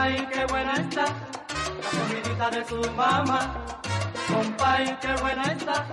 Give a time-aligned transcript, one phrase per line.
[0.00, 3.66] Compay, qué buena está la comidita de su mamá.
[4.32, 5.86] Compay, qué buena está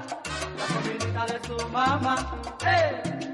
[0.58, 2.42] la comidita de su mamá.
[2.66, 3.34] ¡Eh!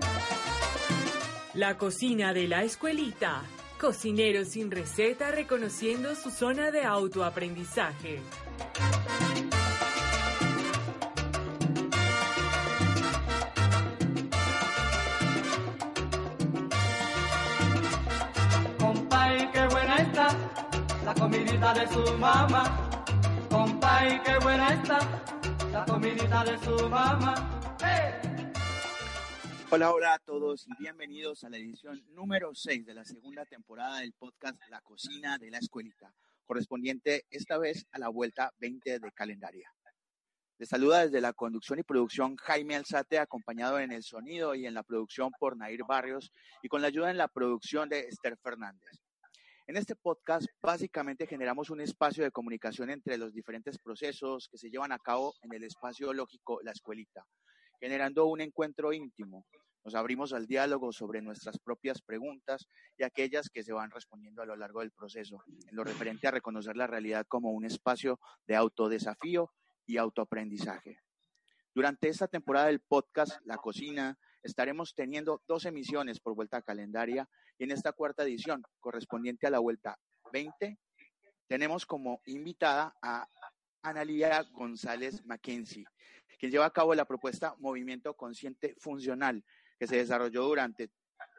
[1.54, 3.44] La cocina de la escuelita.
[3.80, 8.20] Cocineros sin receta reconociendo su zona de autoaprendizaje.
[21.16, 22.64] Comidita de su mamá.
[23.50, 25.00] Compay, qué buena está
[25.72, 27.36] la comidita de su mamá.
[27.86, 28.52] ¡Eh!
[29.70, 34.00] Hola, hola a todos y bienvenidos a la edición número 6 de la segunda temporada
[34.00, 36.14] del podcast La Cocina de la Escuelita,
[36.46, 39.72] correspondiente esta vez a la vuelta 20 de calendaria.
[40.60, 44.76] Les saluda desde la conducción y producción Jaime Alzate, acompañado en el sonido y en
[44.76, 49.03] la producción por Nair Barrios y con la ayuda en la producción de Esther Fernández.
[49.66, 54.70] En este podcast básicamente generamos un espacio de comunicación entre los diferentes procesos que se
[54.70, 57.26] llevan a cabo en el espacio lógico La Escuelita,
[57.80, 59.46] generando un encuentro íntimo.
[59.86, 64.46] Nos abrimos al diálogo sobre nuestras propias preguntas y aquellas que se van respondiendo a
[64.46, 68.58] lo largo del proceso, en lo referente a reconocer la realidad como un espacio de
[68.58, 69.54] autodesafío
[69.86, 71.00] y autoaprendizaje.
[71.74, 77.28] Durante esta temporada del podcast La Cocina estaremos teniendo dos emisiones por vuelta calendaria
[77.58, 79.98] y en esta cuarta edición, correspondiente a la vuelta
[80.32, 80.78] 20,
[81.48, 83.28] tenemos como invitada a
[83.82, 85.86] Analia González Mackenzie,
[86.40, 89.44] quien lleva a cabo la propuesta Movimiento Consciente Funcional,
[89.80, 90.90] que se desarrolló durante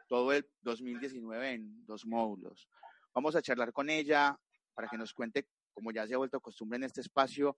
[0.07, 2.67] todo el 2019 en dos módulos.
[3.13, 4.39] Vamos a charlar con ella
[4.73, 7.57] para que nos cuente, como ya se ha vuelto costumbre en este espacio,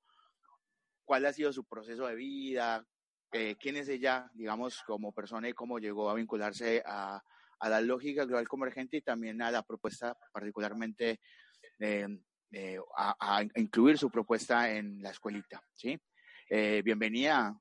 [1.04, 2.86] cuál ha sido su proceso de vida,
[3.32, 7.22] eh, quién es ella, digamos, como persona y cómo llegó a vincularse a,
[7.60, 11.20] a la lógica global convergente y también a la propuesta particularmente
[11.80, 12.08] eh,
[12.52, 16.00] eh, a, a, incluir su propuesta en la escuelita, ¿sí?
[16.50, 17.60] Eh, bienvenida,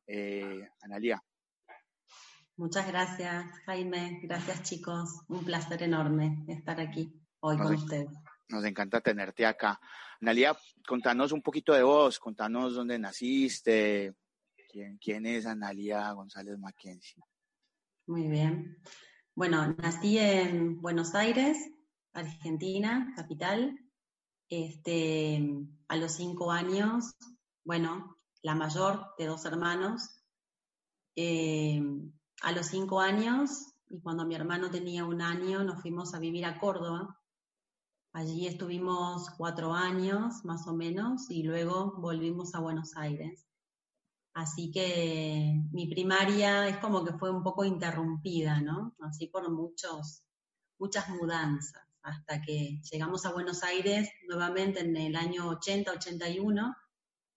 [0.83, 1.21] Analia.
[2.57, 4.21] Muchas gracias, Jaime.
[4.23, 5.23] Gracias, chicos.
[5.29, 8.09] Un placer enorme estar aquí hoy nos con ustedes.
[8.49, 9.81] Nos encanta tenerte acá.
[10.21, 14.15] Analia, contanos un poquito de vos, contanos dónde naciste,
[15.01, 17.23] quién, es Analia González Mackenzie.
[18.07, 18.79] Muy bien.
[19.35, 21.59] Bueno, nací en Buenos Aires,
[22.13, 23.79] Argentina, capital.
[24.49, 25.43] Este,
[25.89, 27.17] a los cinco años,
[27.65, 30.23] bueno, la mayor de dos hermanos.
[31.17, 31.83] Eh,
[32.43, 36.45] a los cinco años, y cuando mi hermano tenía un año, nos fuimos a vivir
[36.45, 37.19] a Córdoba.
[38.13, 43.47] Allí estuvimos cuatro años, más o menos, y luego volvimos a Buenos Aires.
[44.37, 48.95] Así que mi primaria es como que fue un poco interrumpida, ¿no?
[49.01, 50.25] Así por muchos,
[50.79, 56.77] muchas mudanzas, hasta que llegamos a Buenos Aires nuevamente en el año 80, 81,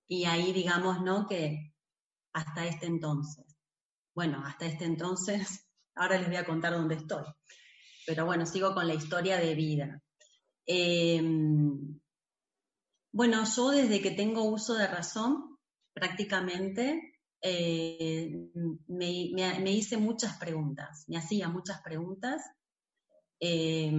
[0.10, 1.26] y ahí digamos, ¿no?
[1.26, 1.74] Que
[2.34, 3.46] hasta este entonces.
[4.14, 7.24] Bueno, hasta este entonces, ahora les voy a contar dónde estoy.
[8.06, 10.04] Pero bueno, sigo con la historia de vida.
[10.66, 11.24] Eh,
[13.14, 15.59] bueno, yo desde que tengo uso de razón,
[16.00, 18.32] prácticamente eh,
[18.88, 22.42] me, me, hice muchas preguntas, me hacía muchas preguntas.
[23.40, 23.94] Eh,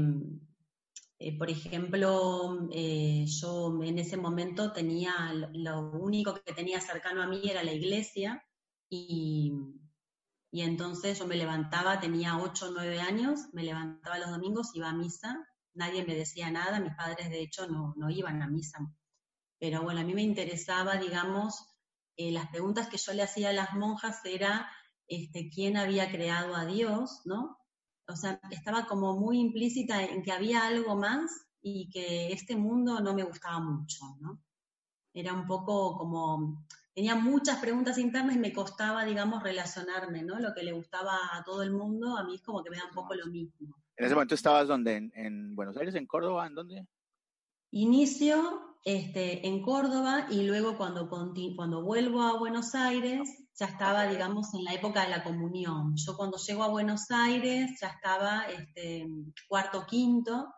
[1.19, 7.43] eh, por ejemplo, yo en ese momento tenía, lo único que tenía cercano a mí
[7.45, 8.43] era la iglesia
[8.89, 9.53] y,
[10.51, 14.89] y entonces yo me levantaba, tenía 8 o 9 años, me levantaba los domingos, iba
[14.89, 15.39] a misa,
[15.75, 18.79] nadie me decía nada, mis padres de hecho no, no iban a misa.
[19.59, 21.70] Pero bueno, a mí me interesaba, digamos,
[22.21, 24.71] eh, las preguntas que yo le hacía a las monjas era
[25.09, 27.57] este, quién había creado a Dios, ¿no?
[28.07, 33.01] O sea, estaba como muy implícita en que había algo más y que este mundo
[33.01, 34.39] no me gustaba mucho, ¿no?
[35.15, 40.39] Era un poco como, tenía muchas preguntas internas y me costaba, digamos, relacionarme, ¿no?
[40.39, 42.85] Lo que le gustaba a todo el mundo, a mí es como que me da
[42.85, 43.77] un poco lo mismo.
[43.97, 44.97] ¿En ese momento estabas dónde?
[44.97, 46.47] ¿En, en Buenos Aires, en Córdoba?
[46.47, 46.87] ¿En dónde?
[47.71, 54.55] Inicio este, en Córdoba y luego cuando, cuando vuelvo a Buenos Aires ya estaba, digamos,
[54.55, 55.95] en la época de la comunión.
[55.97, 59.07] Yo cuando llego a Buenos Aires ya estaba este,
[59.49, 60.49] cuarto, quinto,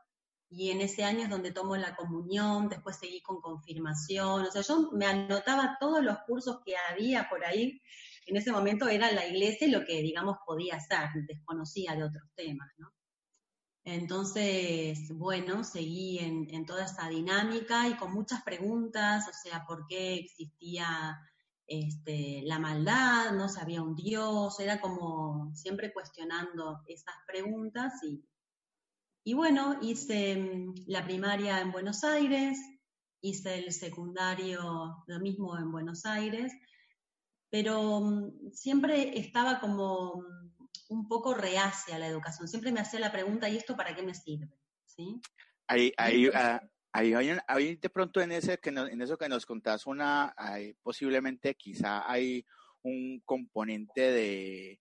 [0.48, 4.60] y en ese año es donde tomo la comunión, después seguí con confirmación, o sea,
[4.60, 7.80] yo me anotaba todos los cursos que había por ahí,
[8.26, 12.68] en ese momento era la iglesia lo que, digamos, podía hacer, desconocía de otros temas,
[12.76, 12.92] ¿no?
[13.84, 19.86] Entonces, bueno, seguí en, en, toda esa dinámica y con muchas preguntas, o sea, por
[19.88, 21.18] qué existía
[21.66, 28.22] este, la maldad, no sabía un Dios, era como siempre cuestionando esas preguntas y,
[29.24, 32.58] Y bueno, hice mm, la primaria en Buenos Aires,
[33.20, 36.52] hice el secundario, lo mismo en Buenos Aires,
[37.50, 40.51] pero mm, siempre estaba como mm,
[40.92, 42.48] un poco reacia a la educación.
[42.48, 44.48] Siempre me hacía la pregunta, ¿y esto para qué me sirve?
[44.84, 45.20] ¿Sí?
[45.66, 46.60] Ahí, ahí, ah,
[46.92, 50.34] ahí, ahí, de pronto en, ese que en eso que nos contás, una,
[50.82, 52.44] posiblemente quizá hay
[52.82, 54.80] un componente de,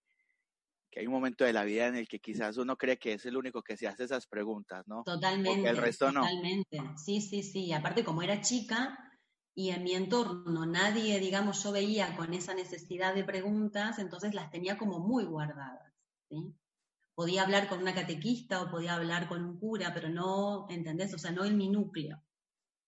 [0.91, 3.25] que hay un momento de la vida en el que quizás uno cree que es
[3.25, 5.03] el único que se hace esas preguntas, ¿no?
[5.03, 5.69] Totalmente.
[5.69, 6.21] el resto no.
[6.21, 6.81] Totalmente.
[6.97, 7.71] Sí, sí, sí.
[7.71, 8.97] Aparte, como era chica
[9.55, 14.51] y en mi entorno nadie, digamos, yo veía con esa necesidad de preguntas, entonces las
[14.51, 15.90] tenía como muy guardadas,
[17.13, 21.13] Podía hablar con una catequista o podía hablar con un cura, pero no, ¿entendés?
[21.13, 22.21] O sea, no en mi núcleo.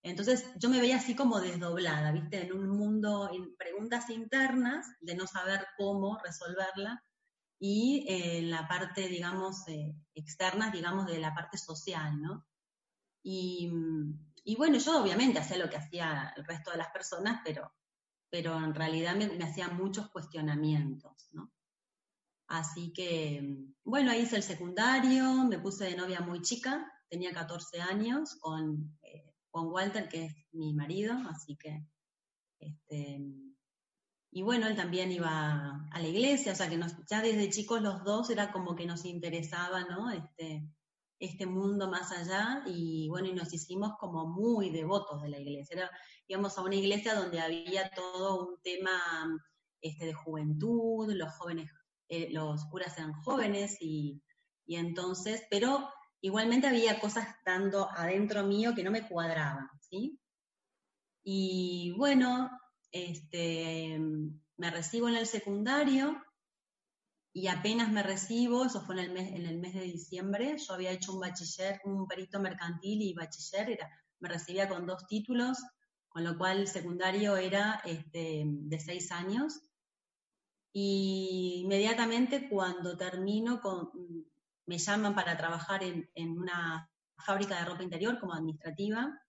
[0.01, 2.41] Entonces yo me veía así como desdoblada, ¿viste?
[2.41, 7.01] En un mundo, en preguntas internas, de no saber cómo resolverla,
[7.65, 12.45] y en la parte, digamos, eh, externa, digamos, de la parte social, ¿no?
[13.23, 13.71] Y,
[14.43, 17.73] y, bueno, yo obviamente hacía lo que hacía el resto de las personas, pero,
[18.29, 21.53] pero en realidad me, me hacía muchos cuestionamientos, ¿no?
[22.53, 23.41] Así que,
[23.83, 28.95] bueno, ahí hice el secundario, me puse de novia muy chica, tenía 14 años, con,
[29.01, 31.83] eh, con Walter, que es mi marido, así que
[32.59, 33.19] este,
[34.31, 36.79] y bueno, él también iba a la iglesia, o sea que
[37.09, 40.11] ya desde chicos los dos era como que nos interesaba, ¿no?
[40.11, 40.63] Este,
[41.17, 45.89] este mundo más allá y bueno, y nos hicimos como muy devotos de la iglesia.
[46.27, 48.91] íbamos a una iglesia donde había todo un tema
[49.81, 51.71] este, de juventud, los jóvenes,
[52.13, 54.21] eh, los curas eran jóvenes y,
[54.67, 55.89] y entonces, pero
[56.21, 60.19] igualmente había cosas dando adentro mío que no me cuadraban, ¿sí?
[61.23, 62.51] Y bueno,
[62.91, 63.97] este,
[64.57, 66.23] me recibo en el secundario
[67.33, 70.73] y apenas me recibo, eso fue en el mes, en el mes de diciembre, yo
[70.75, 73.89] había hecho un bachiller, un perito mercantil y bachiller, era,
[74.19, 75.57] me recibía con dos títulos,
[76.09, 79.61] con lo cual el secundario era este, de seis años.
[80.73, 83.91] Y inmediatamente cuando termino, con,
[84.65, 89.23] me llaman para trabajar en, en una fábrica de ropa interior como administrativa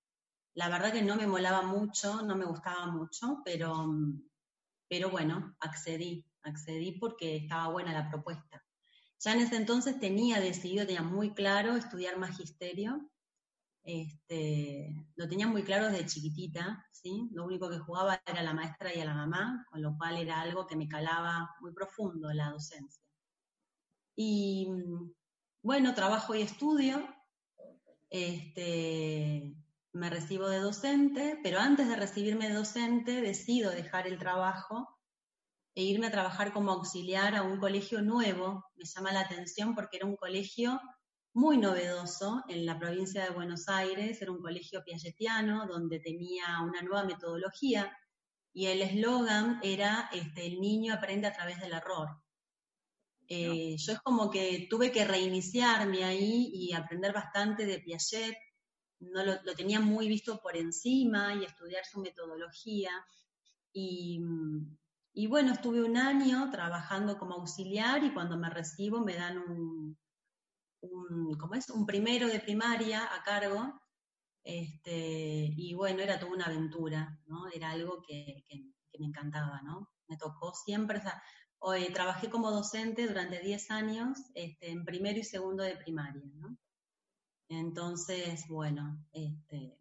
[0.54, 3.92] la verdad que no me molaba mucho, no me gustaba mucho, pero,
[4.88, 8.64] pero bueno, accedí, accedí porque estaba buena la propuesta.
[9.18, 13.10] Ya en ese entonces tenía decidido, tenía muy claro estudiar magisterio,
[13.84, 17.28] este, lo tenía muy claro desde chiquitita, ¿sí?
[17.32, 20.66] Lo único que jugaba era la maestra y la mamá, con lo cual era algo
[20.66, 23.02] que me calaba muy profundo la docencia.
[24.16, 24.68] Y
[25.62, 27.06] bueno, trabajo y estudio.
[28.08, 29.54] Este,
[29.92, 34.88] me recibo de docente, pero antes de recibirme de docente decido dejar el trabajo
[35.74, 38.64] e irme a trabajar como auxiliar a un colegio nuevo.
[38.76, 40.80] Me llama la atención porque era un colegio
[41.34, 46.80] muy novedoso en la provincia de Buenos Aires, era un colegio piagetiano donde tenía una
[46.80, 47.92] nueva metodología
[48.52, 52.08] y el eslogan era este, el niño aprende a través del error.
[53.26, 58.36] Eh, yo es como que tuve que reiniciarme ahí y aprender bastante de Piaget,
[59.00, 62.90] no lo, tenía muy visto por encima y estudiar su metodología.
[63.72, 64.20] Y,
[65.28, 69.98] bueno, estuve un año trabajando como auxiliar y cuando me recibo me dan un,
[70.90, 71.70] un es?
[71.70, 73.80] Un primero de primaria a cargo.
[74.42, 77.48] Este, y bueno, era toda una aventura, ¿no?
[77.48, 78.44] Era algo que,
[78.98, 79.90] me encantaba, ¿no?
[80.08, 81.00] Me tocó siempre,
[81.58, 86.22] hoy, trabajé como docente durante 10 años este, en primero y segundo de primaria.
[87.48, 89.78] Entonces, bueno, este,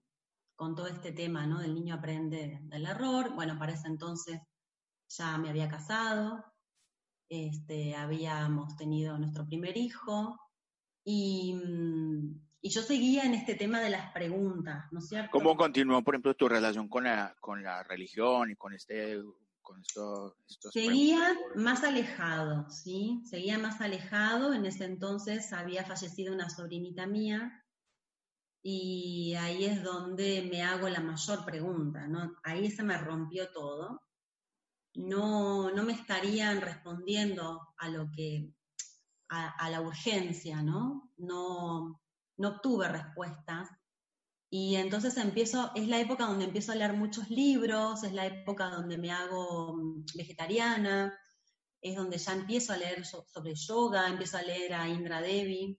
[0.55, 1.60] con todo este tema, ¿no?
[1.60, 4.39] Del niño aprende del error, bueno, para ese entonces
[5.10, 6.43] ya me había casado,
[7.29, 10.39] este, habíamos tenido nuestro primer hijo
[11.03, 11.55] y,
[12.62, 15.31] y, yo seguía en este tema de las preguntas, ¿no es cierto?
[15.31, 19.22] ¿Cómo continuó, por ejemplo, tu relación con la, con la religión y con este...
[19.62, 20.36] Con esto,
[20.74, 23.24] Seguía más alejado, ¿sí?
[23.24, 24.53] Seguía más alejado.
[24.53, 27.63] En ese entonces había fallecido una sobrinita mía
[28.65, 32.38] y ahí es donde me hago la mayor pregunta, ¿no?
[32.43, 34.01] Ahí se me rompió todo.
[34.95, 38.53] No, no me estarían respondiendo a lo que,
[39.34, 41.12] a, la urgencia, ¿no?
[41.18, 42.02] ¿no?
[42.38, 43.70] No obtuve respuestas.
[44.50, 48.70] Y entonces empiezo, es la época donde empiezo a leer muchos libros, es la época
[48.70, 51.18] donde me hago mm, vegetariana,
[51.82, 55.78] es donde ya empiezo a leer sobre yoga, empiezo a leer a Indra Devi,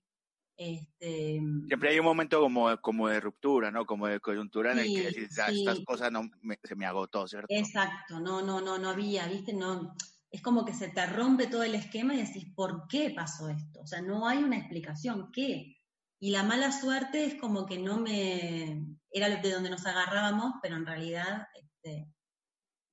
[0.56, 3.84] este, Siempre hay un momento como, como de ruptura, ¿no?
[3.86, 6.30] Como de coyuntura en el que decís, ah, estas cosas no
[6.62, 7.48] se me agotó, ¿cierto?
[7.50, 9.52] Exacto, no, no, no, no había, ¿viste?
[9.52, 9.94] No,
[10.34, 13.80] es como que se te rompe todo el esquema y decís, ¿por qué pasó esto?
[13.80, 15.76] O sea, no hay una explicación, ¿qué?
[16.24, 20.76] y la mala suerte es como que no me, era de donde nos agarrábamos, pero
[20.76, 22.08] en realidad este,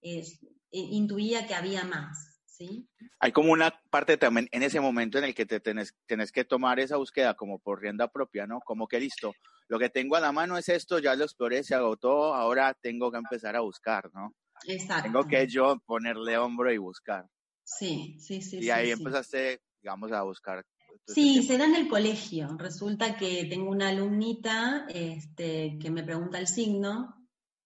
[0.02, 0.24] eh,
[0.72, 2.90] intuía que había más, ¿sí?
[3.20, 6.44] Hay como una parte también en ese momento en el que te tenés, tenés que
[6.44, 8.60] tomar esa búsqueda como por rienda propia, ¿no?
[8.60, 9.34] Como que listo,
[9.70, 13.14] lo que tengo a la mano es esto, ya lo exploré, se agotó, ahora tengo
[13.14, 14.36] que empezar a buscar, ¿no?
[14.68, 15.04] Exacto.
[15.04, 17.28] Tengo que yo ponerle hombro y buscar.
[17.64, 18.60] Sí, sí, sí.
[18.60, 20.66] Y ahí empezaste, digamos, a buscar.
[21.08, 22.56] Sí, se da en el colegio.
[22.58, 27.16] Resulta que tengo una alumnita este, que me pregunta el signo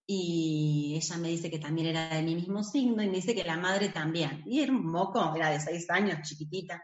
[0.06, 3.44] y ella me dice que también era de mi mismo signo y me dice que
[3.44, 4.42] la madre también.
[4.46, 6.82] Y era un moco, era de seis años, chiquitita.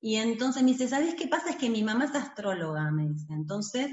[0.00, 1.50] Y entonces me dice, ¿sabes qué pasa?
[1.50, 3.32] Es que mi mamá es astróloga, me dice.
[3.32, 3.90] Entonces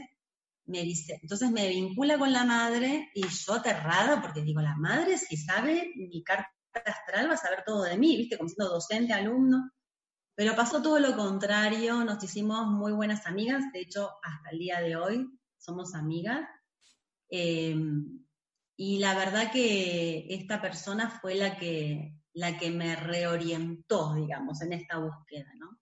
[0.69, 5.35] me entonces me vincula con la madre y yo aterrada porque digo, la madre si
[5.35, 6.53] sabe mi carta
[6.85, 9.71] astral va a saber todo de mí, viste, como siendo docente, alumno.
[10.35, 14.79] Pero pasó todo lo contrario, nos hicimos muy buenas amigas, de hecho hasta el día
[14.79, 16.47] de hoy somos amigas.
[17.29, 18.25] Em,
[18.77, 24.73] y la verdad que esta persona fue la que, la que me reorientó, digamos, en
[24.73, 25.77] esta búsqueda, ¿no?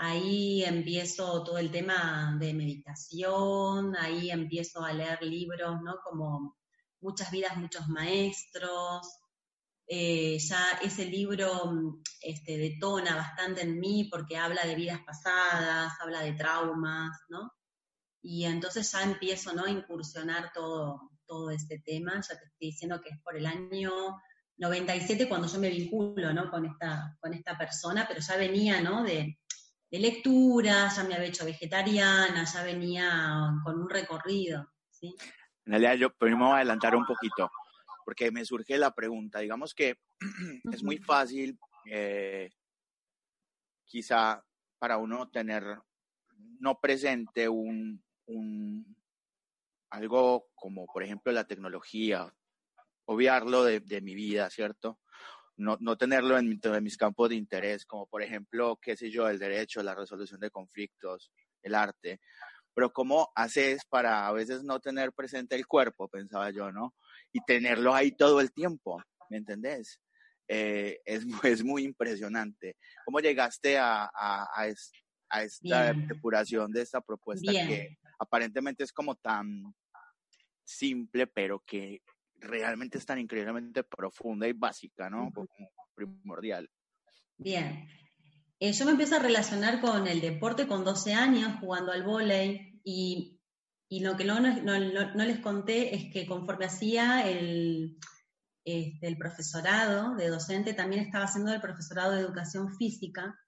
[0.00, 5.96] Ahí empiezo todo el tema de meditación, ahí empiezo a leer libros, ¿no?
[6.04, 6.56] Como
[7.00, 9.06] Muchas vidas, muchos maestros.
[9.86, 16.20] Eh, ya ese libro este, detona bastante en mí porque habla de vidas pasadas, habla
[16.22, 17.52] de traumas, ¿no?
[18.20, 19.64] Y entonces ya empiezo, ¿no?
[19.64, 22.14] A incursionar todo, todo este tema.
[22.14, 24.20] Ya te estoy diciendo que es por el año
[24.56, 26.50] 97 cuando yo me vinculo, ¿no?
[26.50, 29.04] Con esta, con esta persona, pero ya venía, ¿no?
[29.04, 29.38] De,
[29.90, 34.70] de lectura, ya me había hecho vegetariana, ya venía con un recorrido.
[34.90, 35.14] ¿sí?
[35.64, 37.50] En realidad, yo primero me voy a adelantar un poquito,
[38.04, 39.38] porque me surge la pregunta.
[39.40, 39.98] Digamos que
[40.72, 42.50] es muy fácil, eh,
[43.84, 44.44] quizá
[44.78, 45.78] para uno tener
[46.60, 48.96] no presente un, un,
[49.90, 52.32] algo como, por ejemplo, la tecnología,
[53.06, 55.00] obviarlo de, de mi vida, ¿cierto?
[55.58, 59.38] No, no tenerlo en, mis campos de interés, como por ejemplo, qué sé yo, el
[59.38, 62.20] derecho, la resolución de conflictos, el arte.
[62.72, 66.94] Pero ¿cómo haces para a veces no tener presente el cuerpo, pensaba yo, ¿no?
[67.32, 70.00] Y tenerlo ahí todo el tiempo, ¿me entendés?
[70.46, 72.76] Eh, es, es muy impresionante.
[73.04, 74.72] ¿Cómo llegaste a, a, a,
[75.28, 76.06] a esta Bien.
[76.06, 77.68] depuración de esta propuesta Bien.
[77.68, 79.74] que aparentemente es como tan
[80.64, 82.00] simple, pero que
[82.40, 85.30] realmente es tan increíblemente profunda y básica, ¿no?
[85.32, 85.48] Como
[85.94, 86.70] primordial.
[87.36, 87.88] Bien.
[88.60, 92.80] Eh, yo me empiezo a relacionar con el deporte con 12 años, jugando al vóley,
[92.82, 93.40] y,
[93.88, 97.98] y lo que no, no, no, no, les conté es que conforme hacía el,
[98.64, 103.38] este, el profesorado de docente, también estaba haciendo el profesorado de educación física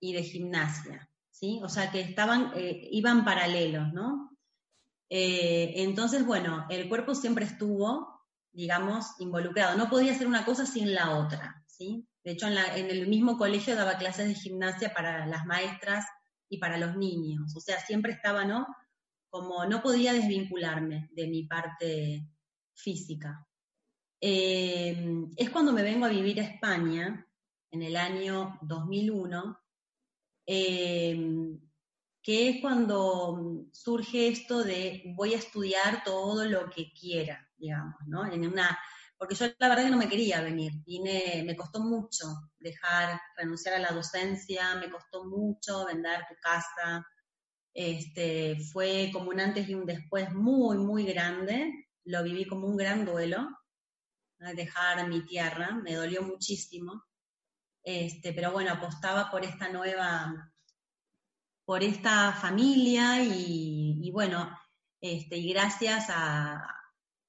[0.00, 1.60] y de gimnasia, ¿sí?
[1.62, 4.36] O sea que estaban, eh, iban paralelos, ¿no?
[5.08, 8.15] Eh, entonces, bueno, el cuerpo siempre estuvo
[8.56, 9.76] digamos, involucrado.
[9.76, 12.08] No podía hacer una cosa sin la otra, ¿sí?
[12.24, 16.06] De hecho, en, el mismo colegio daba clases de gimnasia para las maestras
[16.48, 17.54] y para los niños.
[17.54, 18.66] O sea, siempre estaba, ¿no?
[19.28, 22.26] Como no podía desvincularme de mi parte
[22.72, 23.46] física.
[24.22, 27.28] Eh, es cuando me vengo a vivir a España,
[27.70, 29.60] en el año 2001,
[30.46, 31.58] eh,
[32.22, 38.30] que es cuando surge esto de voy a estudiar todo lo que quiera digamos, ¿no?
[38.30, 38.78] En una,
[39.18, 42.26] porque yo la verdad que no me quería venir, vine, me costó mucho
[42.58, 47.06] dejar, renunciar a la docencia, me costó mucho vender tu casa,
[47.72, 52.76] este, fue como un antes y un después muy, muy grande, lo viví como un
[52.76, 53.48] gran duelo,
[54.38, 57.04] dejar mi tierra, me dolió muchísimo,
[57.82, 60.52] este, pero bueno, apostaba por esta nueva,
[61.64, 64.50] por esta familia y, y bueno,
[65.00, 66.75] este, y gracias a,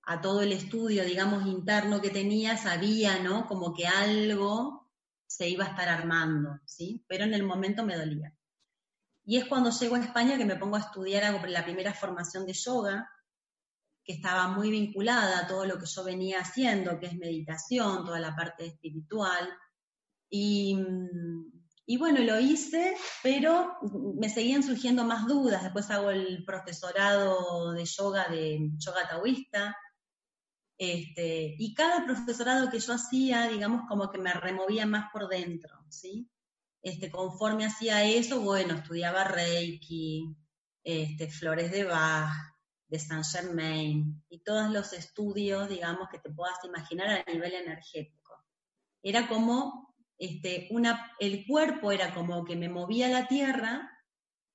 [0.09, 3.45] a todo el estudio, digamos, interno que tenía, sabía, ¿no?
[3.45, 4.89] Como que algo
[5.27, 7.03] se iba a estar armando, ¿sí?
[7.09, 8.33] Pero en el momento me dolía.
[9.25, 12.53] Y es cuando llego a España que me pongo a estudiar la primera formación de
[12.53, 13.11] yoga,
[14.05, 18.21] que estaba muy vinculada a todo lo que yo venía haciendo, que es meditación, toda
[18.21, 19.49] la parte espiritual.
[20.29, 20.77] Y,
[21.85, 23.75] y bueno, lo hice, pero
[24.17, 25.63] me seguían surgiendo más dudas.
[25.63, 29.75] Después hago el profesorado de yoga de yoga taoísta,
[30.77, 35.85] este, y cada profesorado que yo hacía, digamos, como que me removía más por dentro,
[35.89, 36.29] ¿sí?
[36.81, 40.35] Este, conforme hacía eso, bueno, estudiaba Reiki,
[40.83, 42.31] este, Flores de Bach,
[42.87, 48.45] de Saint Germain, y todos los estudios, digamos, que te puedas imaginar a nivel energético.
[49.01, 53.91] Era como, este, una, el cuerpo era como que me movía la tierra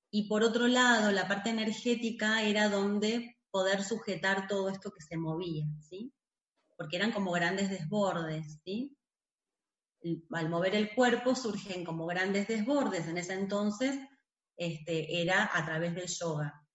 [0.09, 5.15] y por otro lado, la parte energética era donde poder sujetar todo esto que se
[5.15, 6.11] movía, ¿sí?
[6.75, 8.97] Porque eran como grandes desbordes, ¿sí?
[10.31, 13.95] Al mover el cuerpo surgen como grandes desbordes, en ese entonces
[14.57, 16.65] este, era a través del yoga.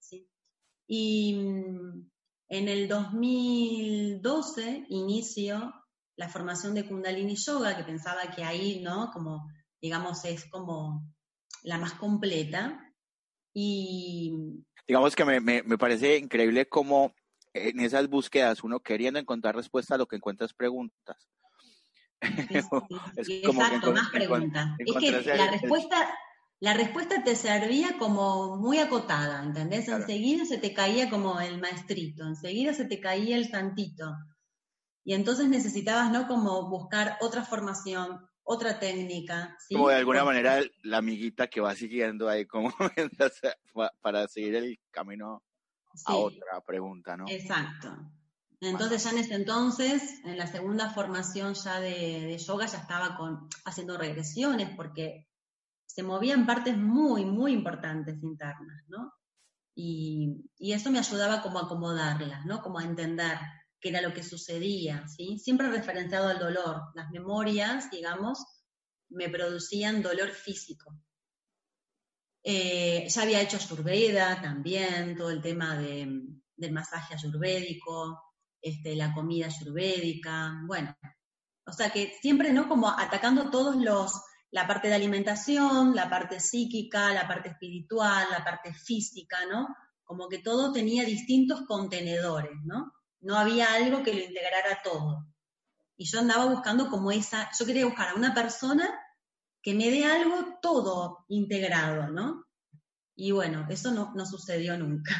[0.86, 2.10] Y mm,
[2.48, 5.74] en el 2012 inicio
[6.14, 9.10] la formación de Kundalini Yoga, que pensaba que ahí, ¿no?
[9.12, 9.50] Como,
[9.82, 11.04] digamos, es como
[11.64, 12.94] la más completa.
[13.52, 14.64] Y...
[14.88, 17.14] Digamos que me, me, me parece increíble cómo
[17.52, 21.28] en esas búsquedas uno queriendo encontrar respuesta a lo que encuentras preguntas.
[23.16, 24.70] Exacto, más preguntas.
[24.78, 26.08] Es que la respuesta,
[26.60, 29.88] la respuesta te servía como muy acotada, ¿entendés?
[29.88, 34.16] Enseguida se te caía como el maestrito, enseguida se te caía el santito.
[35.04, 36.26] Y entonces necesitabas, ¿no?
[36.26, 39.56] Como buscar otra formación, otra técnica.
[39.70, 42.72] Como de alguna manera la amiguita que va siguiendo ahí como
[44.00, 45.42] para seguir el camino
[46.06, 47.26] a otra pregunta, ¿no?
[47.28, 47.94] Exacto.
[48.60, 53.16] Entonces ya en ese entonces, en la segunda formación ya de, de yoga, ya estaba
[53.16, 55.28] con, haciendo regresiones porque
[55.86, 59.12] se movían partes muy, muy importantes internas, ¿no?
[59.74, 62.62] Y, eso me ayudaba como a acomodarlas, ¿no?
[62.62, 63.38] Como a entender
[63.80, 65.38] qué era lo que sucedía, ¿sí?
[65.38, 66.82] Siempre referenciado al dolor.
[66.94, 68.44] Las memorias, digamos,
[69.10, 70.94] me producían dolor físico.
[72.42, 78.22] Eh, ya había hecho ayurveda también, todo el tema del masaje ayurvédico,
[78.60, 80.96] este, la comida ayurvédica, bueno.
[81.66, 82.68] O sea que siempre, ¿no?
[82.68, 84.12] Como atacando todos los
[84.50, 89.68] la parte de alimentación, la parte psíquica, la parte espiritual, la parte física, ¿no?
[90.04, 92.92] Como que todo tenía distintos contenedores, ¿no?
[93.20, 95.26] No había algo que lo integrara todo.
[95.96, 98.88] Y yo andaba buscando como esa, yo quería buscar a una persona
[99.62, 102.46] que me dé algo todo integrado, ¿no?
[103.16, 105.14] Y bueno, eso no, no sucedió nunca.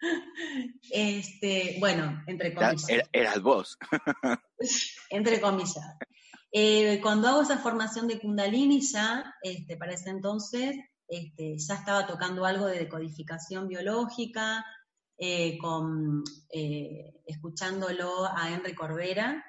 [0.90, 2.88] Este, bueno, entre comillas.
[2.88, 3.78] Era, eras vos.
[5.10, 5.96] entre comillas.
[6.52, 10.76] Eh, cuando hago esa formación de Kundalini, ya este, para ese entonces
[11.08, 14.64] este, ya estaba tocando algo de decodificación biológica,
[15.18, 19.44] eh, con, eh, escuchándolo a Henry Corbera.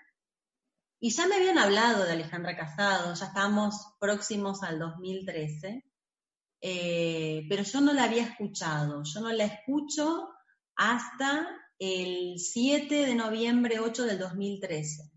[1.00, 5.84] Y ya me habían hablado de Alejandra Casado, ya estábamos próximos al 2013,
[6.60, 10.30] pero yo no la había escuchado, yo no la escucho
[10.76, 11.48] hasta
[11.80, 15.12] el 7 de noviembre 8 del 2013.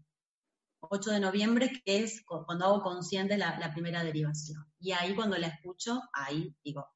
[0.81, 4.65] 8 de noviembre, que es cuando hago consciente la, primera derivación.
[4.79, 6.87] Y ahí cuando la escucho, ahí digo,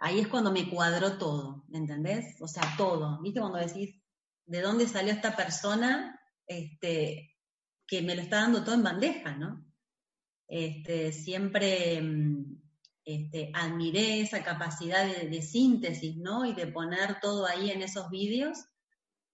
[0.00, 2.40] ahí es cuando me cuadró todo, ¿me entendés?
[2.40, 3.20] O sea, todo.
[3.22, 4.00] ¿Viste cuando decís,
[4.46, 7.36] ¿de dónde salió esta persona este,
[7.86, 9.64] que me lo está dando todo en bandeja, ¿no?
[10.48, 12.60] Este, siempre mm,
[13.04, 16.44] este, admiré esa capacidad de, síntesis, ¿no?
[16.44, 18.58] Y de poner todo ahí en esos vídeos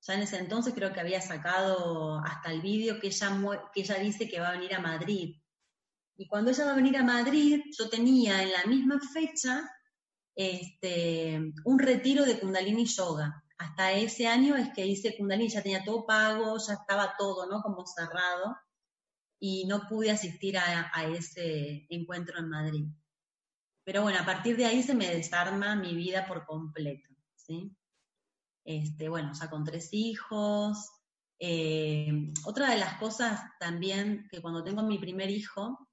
[0.07, 3.41] ya en ese entonces creo que había sacado hasta el vídeo que ella,
[3.75, 5.41] que ella dice que va a venir a Madrid.
[6.17, 9.69] Y cuando ella va a venir a Madrid, yo tenía en la misma fecha
[10.37, 13.43] este, un retiro de Kundalini Yoga.
[13.59, 17.63] Hasta ese año es que hice Kundalini, ya tenía todo pago, ya estaba todo, ¿no?
[17.63, 18.57] Como cerrado.
[19.41, 22.85] Y no pude asistir a, ese encuentro en Madrid.
[23.85, 27.75] Pero bueno, a partir de ahí se me desarma mi vida por completo, ¿sí?
[28.65, 30.91] Este, bueno, ya con tres hijos.
[31.39, 35.86] Eh, otra de las cosas también que cuando tengo mi primer hijo,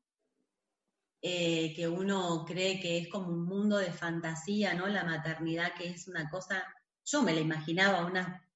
[1.23, 4.87] eh, que uno cree que es como un mundo de fantasía, ¿no?
[4.87, 6.63] La maternidad que es una cosa,
[7.03, 8.47] yo me la imaginaba una,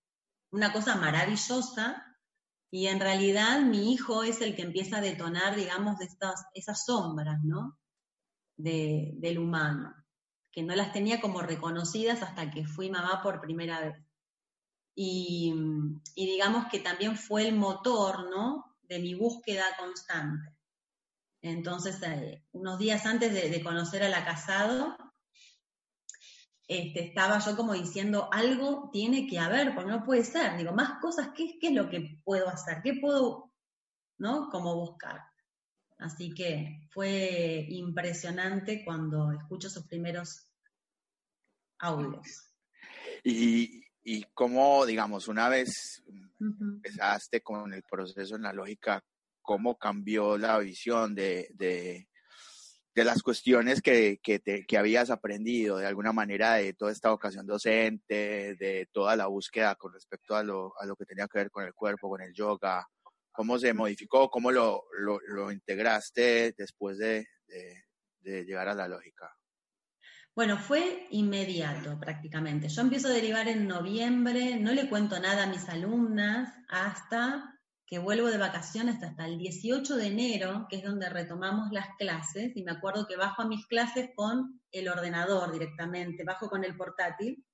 [0.52, 2.04] una cosa maravillosa,
[2.70, 6.86] y en realidad mi hijo es el que empieza a detonar, digamos, de estas, esas
[6.86, 7.80] sombras, ¿no?
[8.58, 9.94] del humano,
[10.52, 14.08] que no las tenía como reconocidas hasta que fui mamá por primera vez
[15.00, 15.54] y,
[16.16, 18.76] digamos que también fue el motor, ¿no?
[18.82, 20.57] De mi búsqueda constante.
[21.52, 24.98] Entonces, eh, unos días antes de, conocer a la casado,
[26.68, 30.58] este, estaba yo como diciendo, algo tiene que haber, porque no puede ser.
[30.58, 32.82] Digo, más cosas, ¿qué, qué es lo que puedo hacer?
[32.84, 33.54] ¿Qué puedo,
[34.18, 34.50] ¿no?
[34.50, 35.22] Como buscar.
[35.98, 40.52] Así que fue impresionante cuando escucho sus primeros
[41.80, 42.54] audios.
[43.24, 46.04] Y, y cómo, digamos, una vez
[46.40, 49.04] empezaste con el proceso en la lógica,
[49.48, 52.10] cómo cambió la visión de, de,
[52.96, 57.48] las cuestiones que, que, te, que, habías aprendido, de alguna manera, de toda esta vocación
[57.48, 61.50] docente, de toda la búsqueda con respecto a lo, a lo que tenía que ver
[61.50, 62.86] con el cuerpo, con el yoga,
[63.32, 69.34] cómo se modificó, cómo lo, lo, lo integraste después de, de llegar a la lógica.
[70.36, 72.68] Bueno, fue inmediato prácticamente.
[72.68, 77.57] Yo empiezo a derivar en noviembre, no le cuento nada a mis alumnas hasta
[77.88, 82.52] que vuelvo de vacaciones hasta el 18 de enero, que es donde retomamos las clases,
[82.56, 86.76] y me acuerdo que bajo a mis clases con el ordenador directamente, bajo con el
[86.76, 87.46] portátil,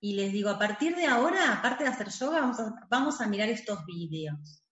[0.00, 2.50] y les digo, a partir de ahora, aparte de hacer yoga,
[2.88, 4.64] vamos a, mirar estos vídeos.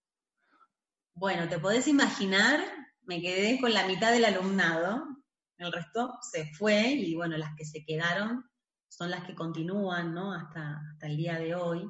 [1.12, 2.58] Bueno, te podés imaginar,
[3.02, 5.06] me quedé con la mitad del alumnado,
[5.58, 8.42] el resto se fue, y bueno, las que se quedaron
[8.88, 10.32] son las que continúan, ¿no?
[10.32, 11.86] Hasta el día de hoy.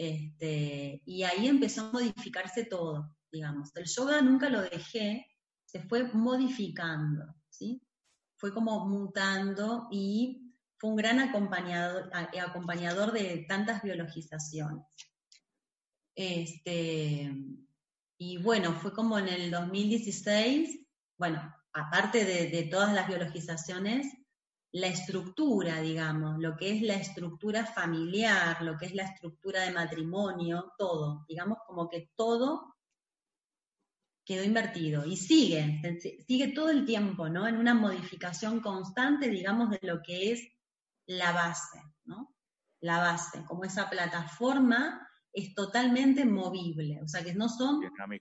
[0.00, 3.74] Este, y ahí empezó a modificarse todo, digamos.
[3.74, 5.26] El yoga nunca lo dejé,
[5.64, 7.82] se fue modificando, ¿sí?
[8.36, 14.86] Fue como mutando y fue un gran acompañador, acompañador de tantas biologizaciones.
[16.14, 17.34] Este,
[18.18, 20.78] y bueno, fue como en el 2016,
[21.16, 24.06] bueno, aparte de todas las biologizaciones,
[24.72, 29.72] la estructura, digamos, lo que es la estructura familiar, lo que es la estructura de
[29.72, 32.76] matrimonio, todo, digamos como que todo
[34.24, 35.80] quedó invertido y sigue,
[36.26, 37.48] sigue todo el tiempo, ¿no?
[37.48, 40.46] En una modificación constante, digamos, de lo que es
[41.06, 42.34] la base, ¿no?
[42.80, 47.80] La base, como esa plataforma es totalmente movible, o sea que no son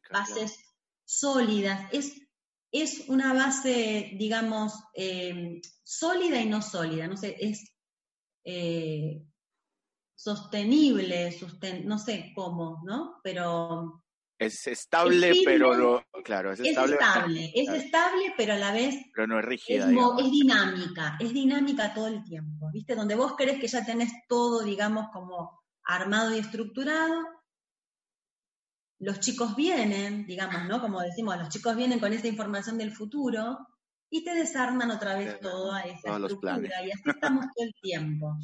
[0.10, 0.58] bases
[1.04, 2.27] sólidas, es
[2.72, 7.74] es una base, digamos, eh, sólida y no sólida, no sé, es
[8.44, 9.24] eh,
[10.16, 11.36] sostenible,
[11.86, 13.20] no sé cómo, ¿no?
[13.24, 14.04] Pero...
[14.40, 16.96] Es estable, pero claro, es estable.
[16.96, 18.96] Es estable, es estable, pero a la vez...
[19.16, 19.90] Pero no es rígida.
[19.90, 22.94] Es, dinámica, es dinámica todo el tiempo, ¿viste?
[22.94, 27.26] Donde vos crees que ya tenés todo, digamos, como armado y estructurado,
[29.00, 30.82] los chicos vienen, digamos, ¿no?
[30.82, 33.60] Como decimos, los chicos vienen con esa información del futuro
[34.10, 36.84] y te desarman otra vez toda esa estructura.
[36.84, 38.38] Y así estamos todo el tiempo.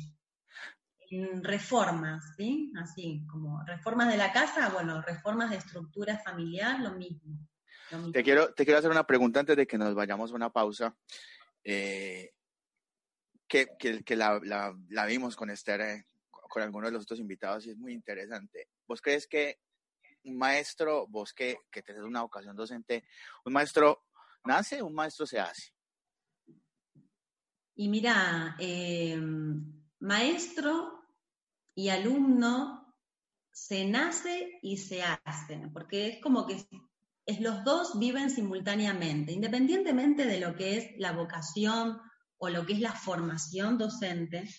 [1.10, 2.72] En reformas, ¿sí?
[2.82, 7.38] Así, como reformas de la casa, bueno, reformas de estructura familiar, lo mismo.
[8.12, 10.96] Te, quiero, te quiero hacer una pregunta antes de que nos vayamos a una pausa.
[11.64, 12.32] Eh,
[13.48, 13.68] que,
[14.04, 17.78] que, la, la, vimos con Esther, eh, con algunos de los otros invitados, y es
[17.78, 18.68] muy interesante.
[18.88, 19.60] ¿Vos crees que
[20.26, 23.06] un maestro, vos que, que tenés una vocación docente,
[23.46, 24.04] un maestro
[24.46, 25.74] nace, un maestro se hace.
[27.76, 29.20] Y mira, eh,
[30.00, 31.04] maestro
[31.74, 32.96] y alumno
[33.52, 36.66] se nace y se hace, porque es como que
[37.26, 42.00] es, los dos viven simultáneamente, independientemente de lo que es la vocación
[42.38, 44.50] o lo que es la formación docente.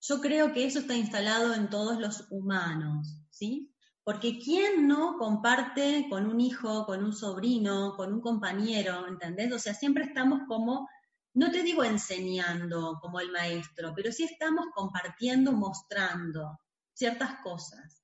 [0.00, 3.73] Yo creo que eso está instalado en todos los humanos, ¿sí?
[4.04, 9.50] Porque ¿quién no comparte con un hijo, con un sobrino, con un compañero, ¿entendés?
[9.52, 10.88] O sea, siempre estamos como,
[11.32, 16.60] no te digo enseñando como el maestro, pero sí estamos compartiendo, mostrando
[16.92, 18.02] ciertas cosas.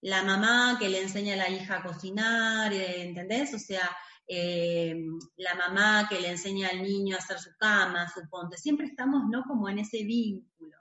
[0.00, 3.52] La mamá que le enseña a la hija a cocinar, eh, ¿entendés?
[3.52, 3.90] O sea,
[4.26, 4.96] eh,
[5.36, 8.56] la mamá que le enseña al niño a hacer su cama, su ponte.
[8.56, 9.44] Siempre estamos, ¿no?
[9.44, 10.76] Como en ese vínculo.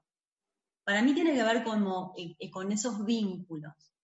[0.86, 3.95] Para mí tiene que ver como, eh, con esos vínculos.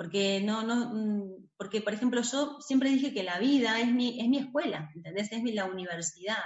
[0.00, 4.18] Porque no, no, mm, porque por ejemplo yo siempre dije que la vida es mi,
[4.18, 5.30] es mi escuela, ¿entendés?
[5.30, 6.42] Es mi, la universidad.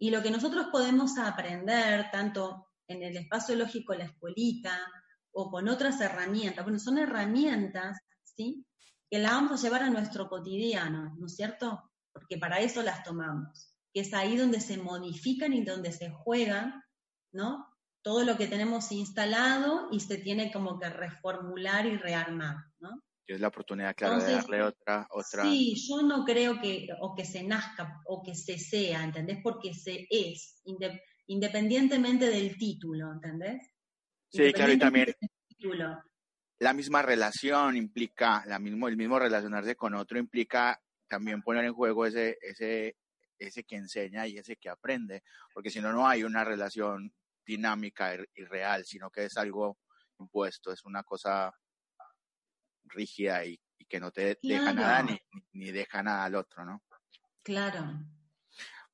[0.00, 4.76] Y lo que nosotros podemos aprender, tanto en el espacio lógico, la escuelita,
[5.30, 8.66] o con otras herramientas, bueno, son herramientas, ¿sí?
[9.08, 11.88] Que las vamos a llevar a nuestro cotidiano, ¿no es cierto?
[12.12, 16.82] Porque para eso las tomamos, que es ahí donde se modifican y donde se juegan,
[17.30, 17.64] ¿no?
[18.04, 23.02] Todo lo que tenemos instalado y se tiene como que reformular y rearmar, ¿no?
[23.26, 25.42] Y es la oportunidad, claro, de darle otra, otra...
[25.44, 29.38] Sí, yo no creo que, o que se nazca, o que se sea, ¿entendés?
[29.42, 30.60] Porque se es,
[31.26, 33.72] independientemente del título, ¿entendés?
[34.28, 35.14] Sí, claro, y también
[36.58, 41.72] la misma relación implica, la mismo, el mismo relacionarse con otro implica también poner en
[41.72, 42.98] juego ese, ese,
[43.38, 45.22] ese que enseña y ese que aprende,
[45.54, 47.10] porque si no, no hay una relación
[47.44, 49.78] dinámica y real, sino que es algo
[50.18, 51.52] impuesto, es una cosa
[52.84, 55.20] rígida y, que no te deja nada ni,
[55.52, 56.82] ni, deja nada al otro, ¿no?
[57.42, 58.00] Claro.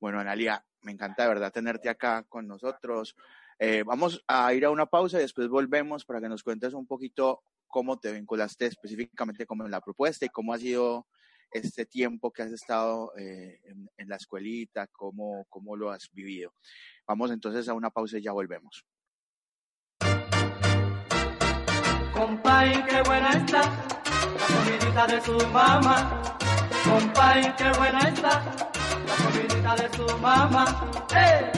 [0.01, 3.15] Bueno, Analia, me encanta de verdad tenerte acá con nosotros.
[3.57, 6.87] Eh, vamos a ir a una pausa y después volvemos para que nos cuentes un
[6.87, 11.07] poquito cómo te vinculaste específicamente con la propuesta y cómo ha sido
[11.51, 13.59] este tiempo que has estado eh,
[13.97, 16.53] en, la escuelita, cómo, cómo lo has vivido.
[17.07, 18.85] Vamos entonces a una pausa y ya volvemos.
[22.13, 26.37] Compay, qué buena está la comidita de su mamá.
[26.83, 28.43] Compay, qué buena está
[29.07, 30.91] la comidita de su mamá.
[31.15, 31.51] ¡Eh!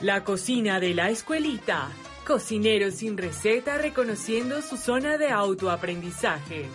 [0.00, 1.88] La cocina de la escuelita.
[2.26, 6.68] Cocineros sin receta reconociendo su zona de autoaprendizaje.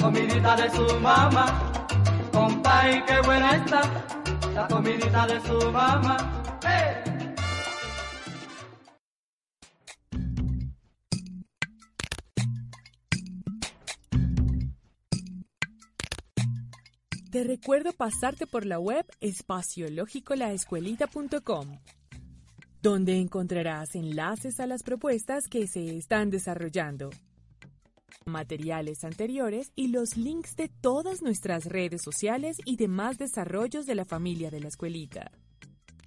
[0.00, 1.72] Comidita de su mamá.
[2.32, 3.82] Compay, qué buena está
[4.54, 6.40] la comidita de su mamá.
[17.30, 21.78] Te recuerdo pasarte por la web espaciológicolaescuelita.com,
[22.82, 27.10] donde encontrarás enlaces a las propuestas que se están desarrollando,
[28.30, 34.04] materiales anteriores y los links de todas nuestras redes sociales y demás desarrollos de la
[34.04, 35.30] familia de la escuelita.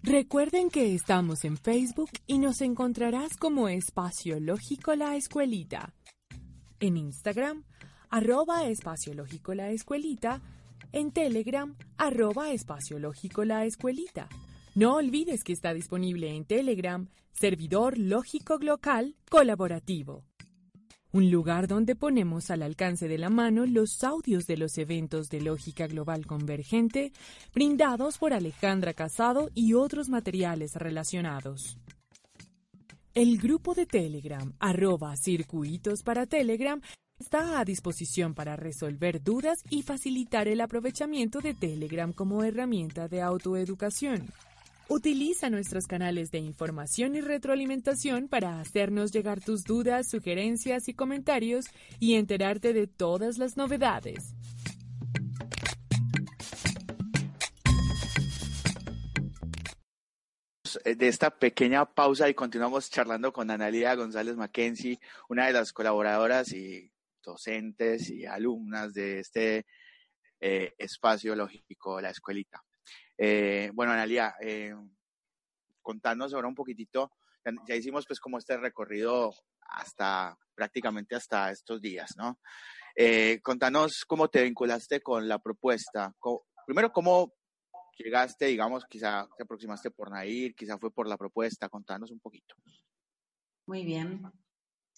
[0.01, 5.93] Recuerden que estamos en Facebook y nos encontrarás como Espacio Lógico La Escuelita.
[6.79, 7.63] En Instagram,
[8.09, 10.41] arroba Espacio Lógico La Escuelita
[10.93, 14.29] en Telegram, arroba espacio lógico la escuelita.
[14.75, 20.23] No olvides que está disponible en Telegram, servidor lógico local colaborativo.
[21.13, 25.41] Un lugar donde ponemos al alcance de la mano los audios de los eventos de
[25.41, 27.13] lógica global convergente
[27.53, 31.77] brindados por Alejandra Casado y otros materiales relacionados.
[33.13, 36.81] El grupo de Telegram, arroba circuitos para Telegram,
[37.19, 43.21] está a disposición para resolver dudas y facilitar el aprovechamiento de Telegram como herramienta de
[43.21, 44.25] autoeducación.
[44.89, 51.65] Utiliza nuestros canales de información y retroalimentación para hacernos llegar tus dudas, sugerencias y comentarios
[51.99, 54.33] y enterarte de todas las novedades.
[60.83, 66.51] de esta pequeña pausa y continuamos charlando con Analia González Mackenzie, una de las colaboradoras
[66.51, 66.91] y
[67.21, 69.65] docentes y alumnas de este
[70.39, 72.63] eh, espacio lógico, la escuelita.
[73.17, 74.73] Eh, bueno, Analia, eh,
[75.81, 77.11] contanos ahora un poquitito,
[77.67, 82.39] ya, hicimos pues como este recorrido hasta prácticamente hasta estos días, ¿no?
[82.95, 86.13] Eh, contanos cómo te vinculaste con la propuesta.
[86.65, 87.33] primero, cómo
[87.97, 92.55] llegaste, digamos, quizá te aproximaste por Nair, quizá fue por la propuesta, contanos un poquito.
[93.65, 94.21] Muy bien.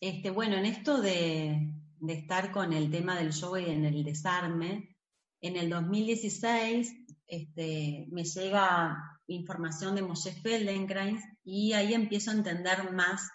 [0.02, 1.72] Este, bueno, en esto de,
[2.08, 4.98] estar con el tema del yoga y en el desarme,
[5.42, 12.92] en el 2016 este, me llega información de Moshe Feldenkrais y ahí empiezo a entender
[12.92, 13.30] más.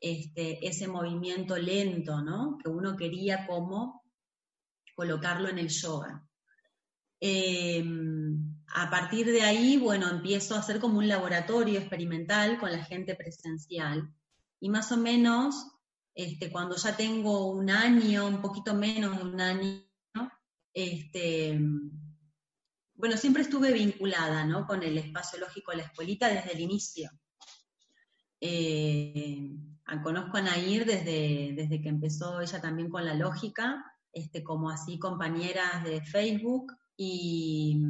[0.00, 2.16] Este, ese movimiento lento.
[2.62, 4.02] Que uno quería como
[4.94, 6.26] colocarlo en el yoga.
[7.20, 12.84] Em, a partir de ahí, bueno, empiezo a hacer como un laboratorio experimental con la
[12.84, 14.12] gente presencial
[14.60, 15.74] y más o menos
[16.14, 19.82] este, cuando ya tengo un año, un poquito menos de un año,
[20.72, 21.58] este,
[22.94, 24.66] bueno, siempre estuve vinculada ¿no?
[24.66, 27.10] con el espacio lógico de la escuelita desde el inicio.
[28.40, 29.50] Eh,
[30.02, 34.98] conozco a Nair desde, desde que empezó ella también con la lógica, este, como así
[34.98, 37.80] compañeras de Facebook y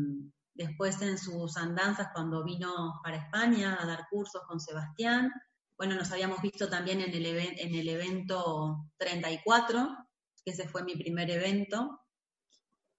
[0.55, 5.31] después en sus andanzas cuando vino para España a dar cursos con Sebastián,
[5.77, 9.97] bueno, nos habíamos visto también en el, en el evento 34,
[10.45, 12.01] que ese fue mi primer evento.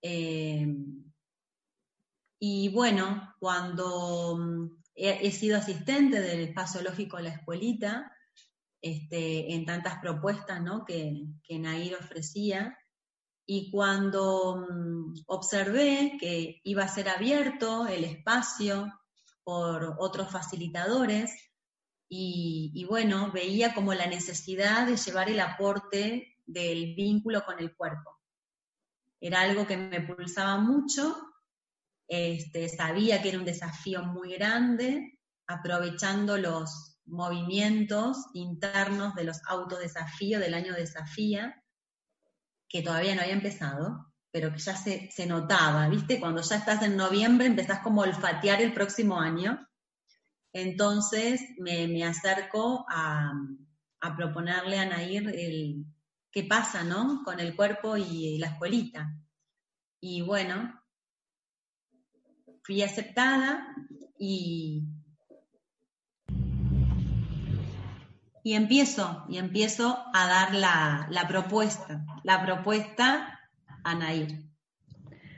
[0.02, 0.68] Eh,
[2.39, 8.12] y bueno, cuando mm, he, sido asistente del espacio lógico la escuelita,
[8.82, 12.78] este, en tantas propuestas que, que Nair ofrecía,
[13.45, 18.91] y cuando mm, observé que iba a ser abierto el espacio
[19.43, 21.32] por otros facilitadores,
[22.08, 28.19] y, bueno, veía como la necesidad de llevar el aporte del vínculo con el cuerpo.
[29.19, 31.15] Era algo que me pulsaba mucho,
[32.08, 40.41] este, sabía que era un desafío muy grande, aprovechando los movimientos internos de los autodesafíos
[40.41, 41.63] del año desafía,
[42.68, 46.20] que todavía no había empezado, pero que ya se, se notaba, ¿viste?
[46.20, 49.65] Cuando ya estás en noviembre empezás como a olfatear el próximo año
[50.56, 53.34] entonces me, acerco a,
[54.15, 55.86] proponerle a Nair el
[56.32, 57.24] qué pasa, ¿no?
[57.26, 59.13] Con el cuerpo y la escuelita.
[60.00, 60.82] Y bueno,
[62.65, 63.75] fui aceptada
[64.17, 64.84] y,
[68.43, 73.39] y empiezo, y empiezo a dar la, la propuesta, la propuesta
[73.84, 74.41] a Nair.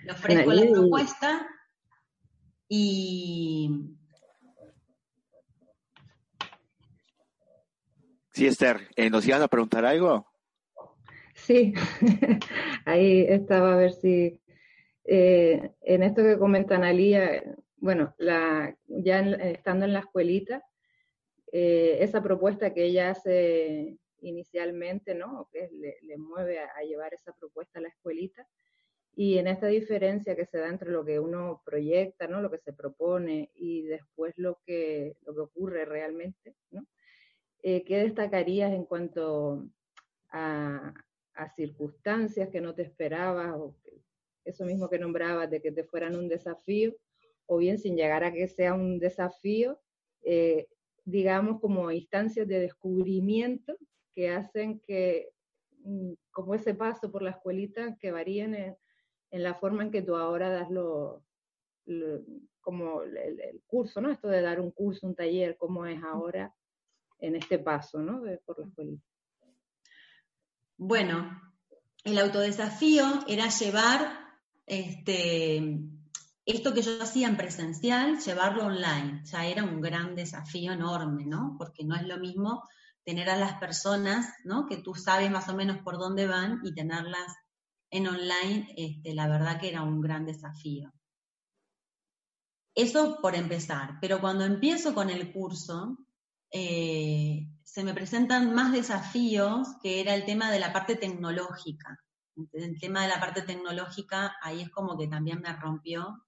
[0.05, 1.47] Le ofrezco la propuesta
[2.69, 3.93] y
[8.31, 10.27] Sí, Esther, eh, ¿nos ibas a preguntar algo?
[11.33, 11.73] Sí,
[12.85, 14.39] ahí estaba a ver si
[15.07, 17.41] eh, en esto que comenta Analía,
[17.77, 20.63] bueno, la, ya estando en la escuelita,
[21.53, 25.49] eh, esa propuesta que ella hace inicialmente, ¿no?
[25.53, 28.45] Que le, mueve a, llevar esa propuesta a la escuelita.
[29.15, 32.41] Y en esta diferencia que se da entre lo que uno proyecta, ¿no?
[32.41, 36.85] Lo que se propone y después lo que, lo que ocurre realmente, ¿no?
[37.63, 39.69] Eh, ¿Qué destacarías en cuanto
[40.29, 40.93] a,
[41.33, 43.75] a, circunstancias que no te esperabas o
[44.47, 46.95] eso mismo que nombrabas de que te fueran un desafío
[47.45, 49.79] o bien sin llegar a que sea un desafío,
[50.23, 50.67] eh,
[51.05, 53.77] digamos como instancias de descubrimiento
[54.13, 55.29] que hacen que,
[55.83, 60.15] mm, como ese paso por la escuelita, que varíen en, la forma en que tú
[60.15, 61.23] ahora das lo,
[62.59, 64.11] como el, curso, ¿no?
[64.11, 66.53] Esto de dar un curso, un taller, cómo es ahora
[67.19, 68.21] en este paso, ¿no?
[68.45, 69.03] por la escuelita.
[70.77, 71.41] Bueno,
[72.03, 74.26] el autodesafío era llevar
[74.67, 75.79] este,
[76.45, 81.55] esto que yo hacía en presencial, llevarlo online, ya era un gran desafío enorme, ¿no?
[81.57, 82.63] Porque no es lo mismo
[83.03, 84.67] tener a las personas, ¿no?
[84.67, 87.33] Que tú sabes más o menos por dónde van y tenerlas
[87.89, 90.91] en online, este, la verdad que era un gran desafío.
[92.75, 95.97] Eso por empezar, pero cuando empiezo con el curso,
[96.51, 101.97] eh, se me presentan más desafíos que era el tema de la parte tecnológica.
[102.53, 106.23] El tema de la parte tecnológica, ahí es como que también me rompió,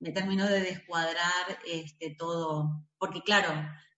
[0.00, 3.50] me terminó de descuadrar este, todo, porque claro,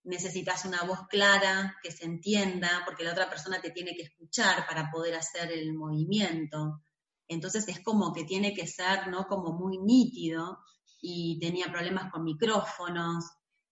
[0.04, 4.66] necesitas una voz clara, que se entienda, porque la otra persona te tiene que escuchar
[4.66, 6.80] para poder hacer el movimiento.
[7.28, 9.26] Entonces es como que tiene que ser, ¿no?
[9.26, 10.58] Como muy nítido
[11.00, 13.24] y tenía problemas con micrófonos,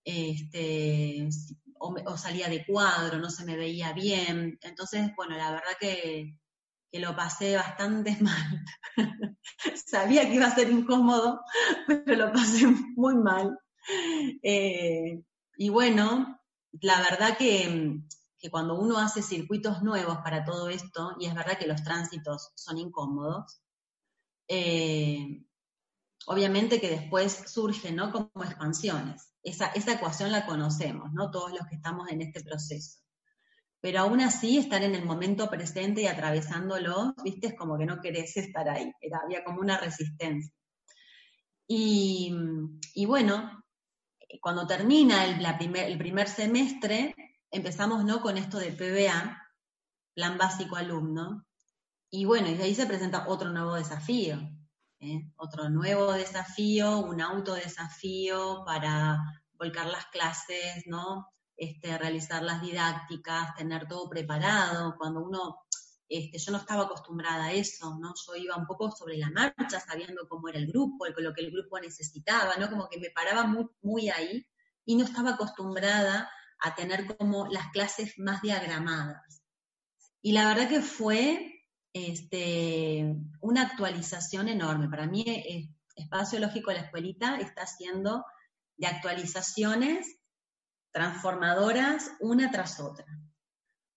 [0.05, 1.29] este,
[1.79, 4.59] o, salía de cuadro, no se me veía bien.
[4.63, 6.39] Entonces, bueno, la verdad que,
[6.92, 8.64] lo pasé bastante mal.
[9.87, 11.40] Sabía que iba a ser incómodo,
[11.87, 13.59] pero lo pasé muy mal.
[14.42, 15.22] Eh,
[15.57, 16.40] y bueno,
[16.81, 18.01] la verdad que,
[18.51, 22.79] cuando uno hace circuitos nuevos para todo esto, y es verdad que los tránsitos son
[22.79, 23.61] incómodos,
[24.48, 25.44] eh,
[26.27, 28.12] obviamente que después surgen ¿no?
[28.12, 29.33] como expansiones.
[29.42, 31.31] Esa, esa ecuación la conocemos, ¿no?
[31.31, 32.98] Todos los que estamos en este proceso.
[33.81, 38.01] Pero aún así, estar en el momento presente y atravesándolo, viste, es como que no
[38.01, 38.91] querés estar ahí.
[39.23, 40.53] Había como una resistencia.
[41.69, 42.35] Y,
[42.95, 43.59] y bueno,
[44.41, 47.14] cuando termina el, primer semestre,
[47.51, 48.21] empezamos ¿no?
[48.21, 49.43] con esto de PBA,
[50.14, 51.47] Plan Básico Alumno,
[52.11, 54.38] y bueno, y ahí se presenta otro nuevo desafío,
[55.01, 55.31] ¿eh?
[55.37, 59.19] otro nuevo desafío, un autodesafío para
[59.53, 61.29] volcar las clases, ¿no?
[61.61, 65.57] Este, realizar las didácticas, tener todo preparado, cuando uno
[66.09, 68.14] este, yo no estaba acostumbrada a eso, ¿no?
[68.14, 71.51] Yo iba un poco sobre la marcha, sabiendo cómo era el grupo, lo que el
[71.51, 72.71] grupo necesitaba, ¿no?
[72.71, 74.47] Como que me paraba muy, muy ahí
[74.85, 79.42] y no estaba acostumbrada a tener como las clases más diagramadas.
[80.23, 84.88] Y la verdad que fue este, una actualización enorme.
[84.88, 88.25] Para mí, eh, Espacio Lógico de la Escuelita está haciendo
[88.77, 90.17] de actualizaciones
[90.99, 93.07] transformadoras una tras otra.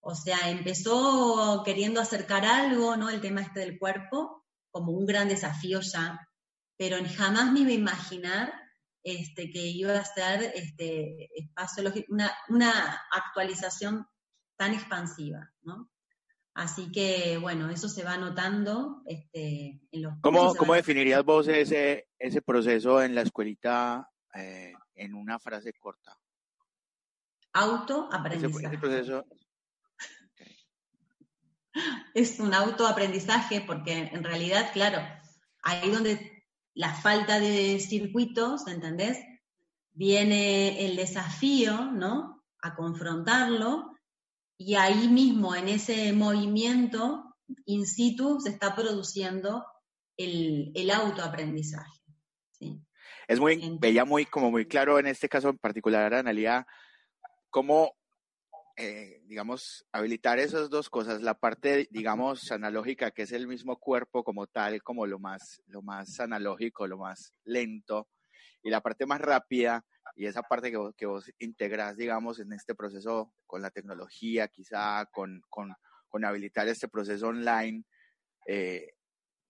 [0.01, 3.09] O sea, empezó queriendo acercar algo, ¿no?
[3.09, 6.29] El tema este del cuerpo, como un gran desafío ya,
[6.77, 8.53] pero jamás me iba a imaginar
[9.03, 14.05] este, que iba a ser este, espacio una, una actualización
[14.55, 15.89] tan expansiva, ¿no?
[16.53, 20.13] Así que, bueno, eso se va notando este, en los...
[20.21, 26.20] ¿Cómo, ¿cómo definirías vos ese, ese proceso en la escuelita eh, en una frase corta?
[27.53, 28.67] Autoaprendizaje.
[28.67, 29.25] ese proceso,
[32.13, 35.01] es un autoaprendizaje porque en realidad, claro,
[35.63, 39.19] ahí donde la falta de circuitos, ¿entendés?
[39.93, 42.43] Viene el desafío, ¿no?
[42.61, 43.91] A confrontarlo
[44.57, 47.35] y ahí mismo, en ese movimiento,
[47.65, 49.65] in situ, se está produciendo
[50.15, 51.99] el, autoaprendizaje.
[53.27, 56.67] Es muy, veía muy, como muy claro en este caso en particular, Analia,
[57.51, 57.95] cómo
[58.77, 64.23] eh, digamos, habilitar esas dos cosas, la parte, digamos, analógica, que es el mismo cuerpo
[64.23, 68.07] como tal, como lo más, lo más analógico, lo más lento,
[68.63, 69.85] y la parte más rápida,
[70.15, 74.47] y esa parte que vos, que vos integras, digamos, en este proceso con la tecnología,
[74.47, 75.73] quizá con, con,
[76.07, 77.83] con habilitar este proceso online,
[78.47, 78.93] eh,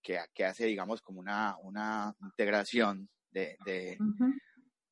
[0.02, 3.96] que, que, hace, digamos, como una, una integración de, de,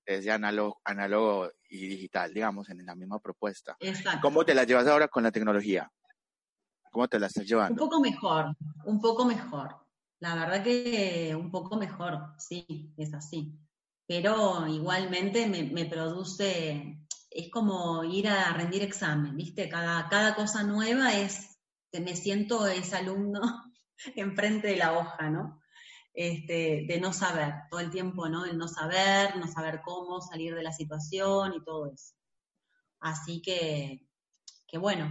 [0.06, 3.76] desde análogo, análogo y digital, digamos, en la misma propuesta.
[3.80, 4.20] Exacto.
[4.22, 5.90] ¿Cómo te la llevas ahora con la tecnología?
[6.90, 7.72] ¿Cómo te la estás llevando?
[7.72, 9.76] Un poco mejor, un poco mejor.
[10.18, 13.58] La verdad que un poco mejor, sí, es así.
[14.06, 19.68] Pero igualmente me, me produce, es como ir a rendir examen, ¿viste?
[19.68, 21.58] Cada, cada cosa nueva es,
[21.92, 23.40] me siento ese alumno
[24.16, 25.59] enfrente de la hoja, ¿no?
[26.12, 28.44] Este, de no saber, todo el tiempo, ¿no?
[28.44, 32.14] El no saber, no saber cómo salir de la situación y todo eso.
[32.98, 34.06] Así que,
[34.66, 35.08] que bueno,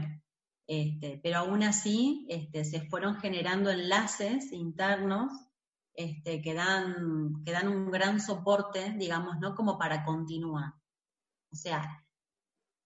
[0.68, 5.32] este, pero aún así este, se fueron generando enlaces internos
[5.96, 9.56] este, que, dan, que dan un gran soporte, digamos, ¿no?
[9.56, 10.74] Como para continuar.
[11.52, 12.06] O sea,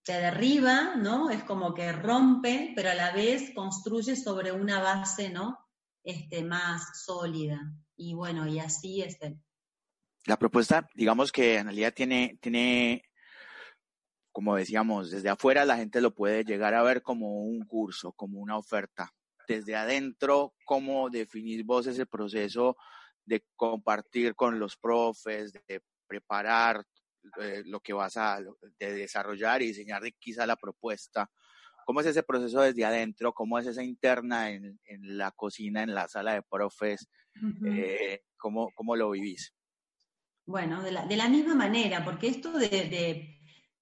[0.04, 1.30] te derriba, ¿no?
[1.30, 5.60] Es como que rompe, pero a la vez construye sobre una base, ¿no?
[6.04, 7.60] Este, más sólida.
[7.96, 9.40] Y bueno, y así es el...
[10.26, 13.04] La propuesta, digamos que en realidad tiene, tiene
[14.34, 18.40] como decíamos, desde afuera la gente lo puede llegar a ver como un curso, como
[18.40, 19.14] una oferta.
[19.48, 22.76] Desde adentro, ¿cómo definir vos ese proceso
[23.26, 26.84] de compartir con los profes, de preparar
[27.40, 28.42] eh, lo que vas a
[28.80, 31.30] de desarrollar y diseñar quizá la propuesta?
[31.86, 33.34] ¿Cómo es ese proceso desde adentro?
[33.34, 37.08] ¿Cómo es esa interna en, en la cocina, en la sala de profes?
[37.66, 39.54] eh, ¿cómo, ¿cómo, lo vivís?
[40.46, 43.34] Bueno, de la, de la misma manera, porque esto de, de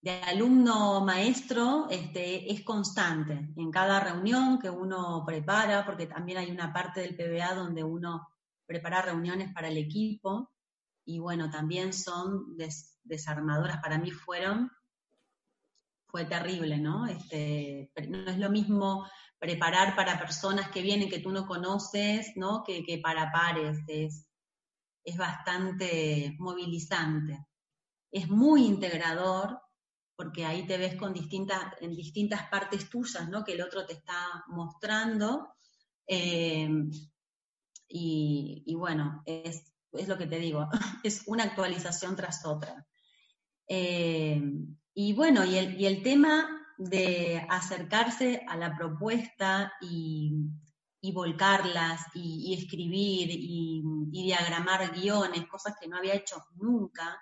[0.02, 6.50] de alumno maestro este, es constante en cada reunión que uno prepara, porque también hay
[6.50, 8.28] una parte del PBA donde uno
[8.66, 10.52] prepara reuniones para el equipo
[11.06, 12.58] y bueno, también son
[13.04, 14.72] desarmadoras, para mí fueron,
[16.12, 17.08] fue terrible, ¿no?
[17.08, 19.08] Este, no es lo mismo
[19.40, 22.64] preparar para personas que vienen que tú no conoces, ¿no?
[22.64, 24.28] Que, que para pares, es,
[25.04, 27.48] es bastante movilizante.
[28.12, 29.60] Es muy integrador,
[30.16, 33.44] porque ahí te ves con distintas, en distintas partes tuyas, ¿no?
[33.44, 35.56] Que el otro te está mostrando.
[36.06, 36.70] Eh,
[37.88, 39.74] y, bueno, es,
[40.08, 40.70] lo que te digo,
[41.04, 42.86] es una actualización tras otra.
[43.68, 44.42] Eh,
[44.94, 50.52] y bueno, y el, tema de acercarse a la propuesta y,
[51.14, 57.20] volcarlas y, escribir y, diagramar guiones, cosas que no había hecho nunca,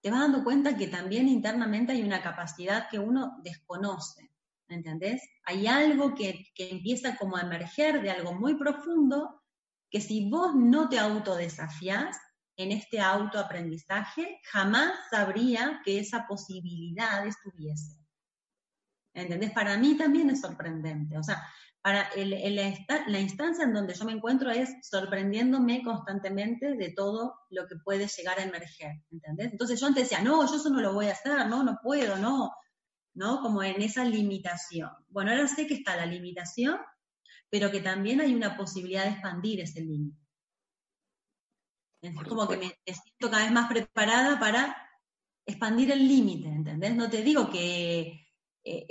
[0.00, 4.30] te vas dando cuenta que también internamente hay una capacidad que uno desconoce,
[4.68, 5.22] ¿entendés?
[5.44, 9.42] Hay algo que, empieza como a emerger de algo muy profundo
[9.90, 12.16] que si vos no te autodesafías
[12.62, 17.98] en este autoaprendizaje, jamás sabría que esa posibilidad estuviese.
[19.14, 19.52] ¿Entendés?
[19.52, 21.18] Para mí también es sorprendente.
[21.18, 21.42] O sea,
[21.82, 27.74] para la, instancia en donde yo me encuentro es sorprendiéndome constantemente de todo lo que
[27.76, 29.50] puede llegar a emerger, ¿entendés?
[29.50, 32.16] Entonces yo antes decía, no, yo eso no lo voy a hacer, no, no puedo,
[32.18, 32.52] no,
[33.14, 33.40] ¿no?
[33.42, 34.90] Como en esa limitación.
[35.08, 36.78] Bueno, ahora sé que está la limitación,
[37.50, 40.21] pero que también hay una posibilidad de expandir ese límite.
[42.02, 44.76] Es como que me siento cada vez más preparada para
[45.46, 46.96] expandir el límite, ¿entendés?
[46.96, 48.22] No te digo que
[48.64, 48.86] eh,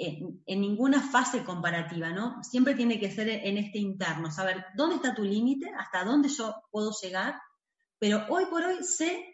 [0.46, 2.42] en, ninguna fase comparativa, ¿no?
[2.44, 6.56] Siempre tiene que ser en este interno, saber dónde está tu límite, hasta dónde yo
[6.72, 7.40] puedo llegar,
[8.00, 9.26] pero hoy por hoy sé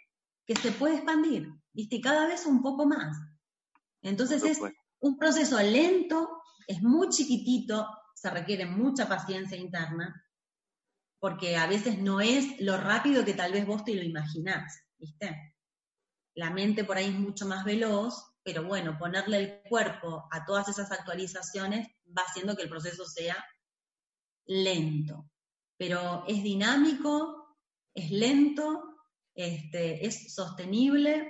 [0.45, 2.01] que se puede expandir, ¿viste?
[2.01, 3.15] Cada vez un poco más.
[4.01, 4.59] Entonces es
[4.99, 10.23] un proceso lento, es muy chiquitito, se requiere mucha paciencia interna,
[11.19, 15.55] porque a veces no es lo rápido que tal vez vos te lo imaginás, ¿viste?
[16.35, 20.69] La mente por ahí es mucho más veloz pero bueno, ponerle el cuerpo a todas
[20.69, 21.85] esas actualizaciones
[22.17, 23.35] va haciendo que el proceso sea
[24.45, 25.29] lento,
[25.75, 27.57] pero es dinámico,
[27.93, 29.03] es lento,
[29.35, 31.29] este, es sostenible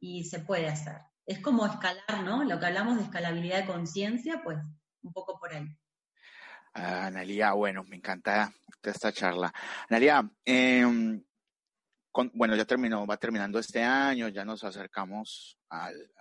[0.00, 0.96] y se puede hacer.
[1.26, 2.42] Es como escalar, ¿no?
[2.42, 4.56] Lo que hablamos de escalabilidad de conciencia, pues
[5.02, 5.66] un poco por ahí.
[6.78, 8.52] Ah, Analia, bueno, me encanta
[8.82, 9.50] esta charla.
[9.88, 10.84] Analia, eh,
[12.34, 16.12] bueno, ya terminó, va terminando este año, ya nos acercamos al,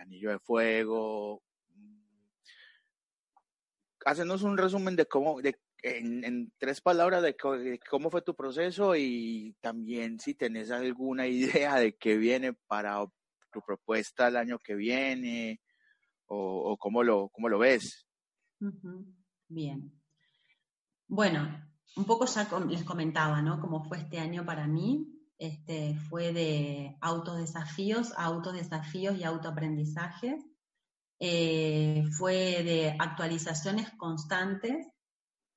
[0.00, 1.44] anillo de fuego.
[4.04, 7.36] Hacenos un resumen de cómo, de, en, tres palabras, de,
[7.88, 13.04] cómo fue tu proceso y también si tenés alguna idea de qué viene para
[13.52, 15.60] tu propuesta el año que viene
[16.26, 18.04] o, cómo, lo, cómo lo ves.
[19.52, 19.92] Bien.
[21.08, 21.62] Bueno,
[21.96, 23.60] un poco ya les comentaba, ¿no?
[23.60, 30.42] Cómo fue este año para mí este, fue de autodesafíos, autodesafíos y autoaprendizajes.
[31.18, 34.86] Eh, fue de actualizaciones constantes.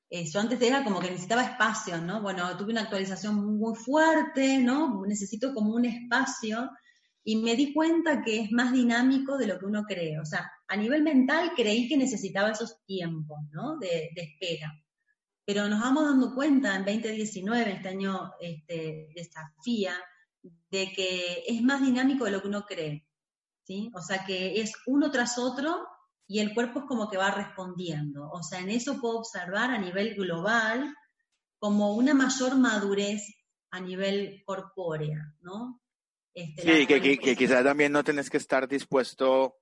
[0.10, 2.22] Eh, yo antes era como que necesitaba espacios, ¿no?
[2.22, 5.06] Bueno, tuve una actualización muy fuerte, ¿no?
[5.06, 6.70] Necesito como un espacio
[7.24, 10.20] y me di cuenta que es más dinámico de lo que uno cree.
[10.20, 13.78] O sea, a nivel mental creí que necesitaba esos tiempos, ¿no?
[13.78, 14.74] De, espera.
[15.46, 19.94] Pero nos vamos dando cuenta en 2019, este año este, desafía,
[20.72, 23.08] de que es más dinámico de lo que uno cree.
[23.64, 23.92] ¿sí?
[23.94, 25.88] O sea, que es uno tras otro
[26.28, 28.30] y el cuerpo es como que va respondiendo.
[28.32, 30.96] O sea, en eso puedo observar a nivel global
[31.60, 33.22] como una mayor madurez
[33.72, 35.82] a nivel corpórea, ¿no?
[36.34, 39.56] Este, sí, que, quizás también no tenés que estar dispuesto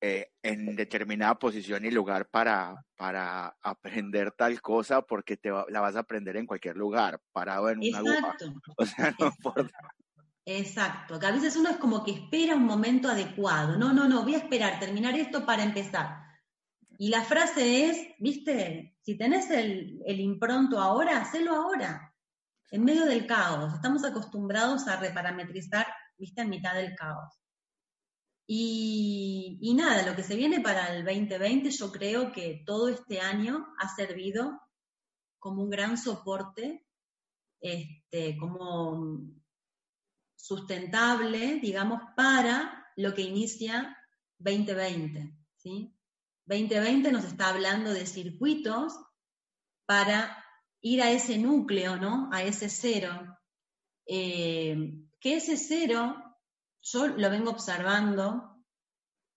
[0.00, 5.96] eh, en determinada posición y lugar para, para aprender tal cosa porque te la vas
[5.96, 8.52] a aprender en cualquier lugar, parado en una Exacto.
[8.76, 9.78] O sea, no importa.
[10.46, 13.76] Exacto, que a veces uno es como que espera un momento adecuado.
[13.76, 16.16] No, no, no, voy a esperar, terminar esto para empezar.
[16.98, 22.10] Y la frase es, viste, si tenés el, el impronto ahora, hacelo ahora
[22.70, 23.74] en medio del caos.
[23.74, 25.86] Estamos acostumbrados a reparametrizar,
[26.18, 27.40] viste, en mitad del caos.
[28.52, 33.64] Y, nada, lo que se viene para el 2020, yo creo que todo este año
[33.78, 34.60] ha servido
[35.38, 36.84] como un gran soporte,
[37.60, 39.20] este, como
[40.34, 43.96] sustentable, digamos, para lo que inicia
[44.38, 45.32] 2020.
[45.58, 45.96] ¿sí?
[46.46, 48.98] 2020 nos está hablando de circuitos
[49.86, 50.44] para
[50.80, 52.28] ir a ese núcleo, ¿no?
[52.32, 53.38] A ese cero.
[54.06, 56.16] Eh, que ese cero,
[56.82, 58.56] yo lo vengo observando,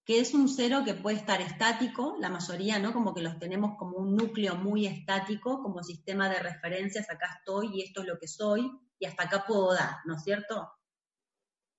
[0.05, 2.93] que es un cero que puede estar estático, la mayoría, ¿no?
[2.93, 7.71] Como que los tenemos como un núcleo muy estático, como sistema de referencias, acá estoy
[7.73, 8.69] y esto es lo que soy,
[8.99, 10.69] y hasta acá puedo dar, ¿no es cierto?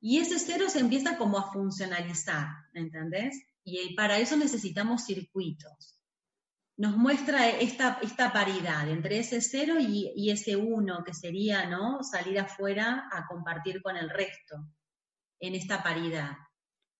[0.00, 3.42] Y ese cero se empieza como a funcionalizar, ¿entendés?
[3.62, 5.94] Y para eso necesitamos circuitos
[6.76, 12.02] nos muestra esta, esta paridad entre ese cero y, ese uno, que sería ¿no?
[12.02, 14.56] salir afuera a compartir con el resto,
[15.46, 16.36] en esta paridad.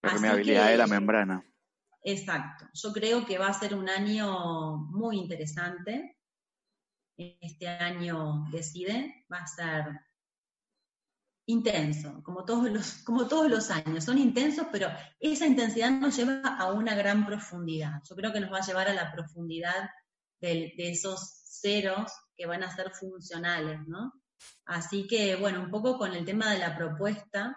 [0.01, 1.45] Permeabilidad de la membrana.
[2.03, 2.67] Exacto.
[2.75, 6.19] Yo creo que va a ser un año muy interesante.
[7.17, 10.01] Este año decide, va a ser
[11.47, 14.05] intenso, como todos, los, como todos los años.
[14.05, 14.89] Son intensos, pero
[15.21, 18.03] esa intensidad nos lleva a una gran profundidad.
[18.09, 19.89] Yo creo que nos va a llevar a la profundidad
[20.41, 24.13] de, esos ceros que van a ser funcionales, ¿no?
[24.67, 27.57] Así que, bueno, un poco con el tema de la propuesta,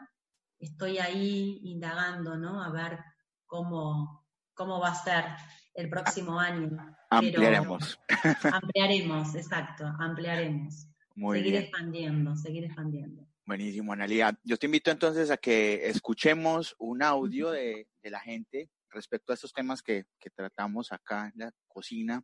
[0.60, 2.64] estoy ahí indagando, ¿no?
[2.64, 3.00] A ver
[3.46, 5.26] cómo, cómo va a ser
[5.74, 6.70] el próximo año.
[7.10, 8.00] Ampliaremos.
[8.44, 10.90] ampliaremos, exacto, ampliaremos.
[11.16, 13.28] seguir expandiendo, seguir expandiendo.
[13.46, 14.38] Buenísimo, Analia.
[14.44, 19.54] Yo te invito entonces a que escuchemos un audio de, la gente respecto a estos
[19.54, 20.06] temas que,
[20.36, 22.24] tratamos acá en la cocina.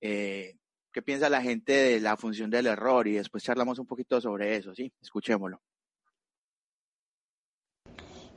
[0.00, 0.58] Eh,
[0.92, 3.08] ¿Qué piensa la gente de la función del error?
[3.08, 4.92] Y después charlamos un poquito sobre eso, ¿sí?
[5.02, 5.60] Escuchémoslo.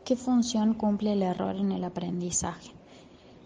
[0.08, 2.72] ¿Qué función cumple el error en el aprendizaje?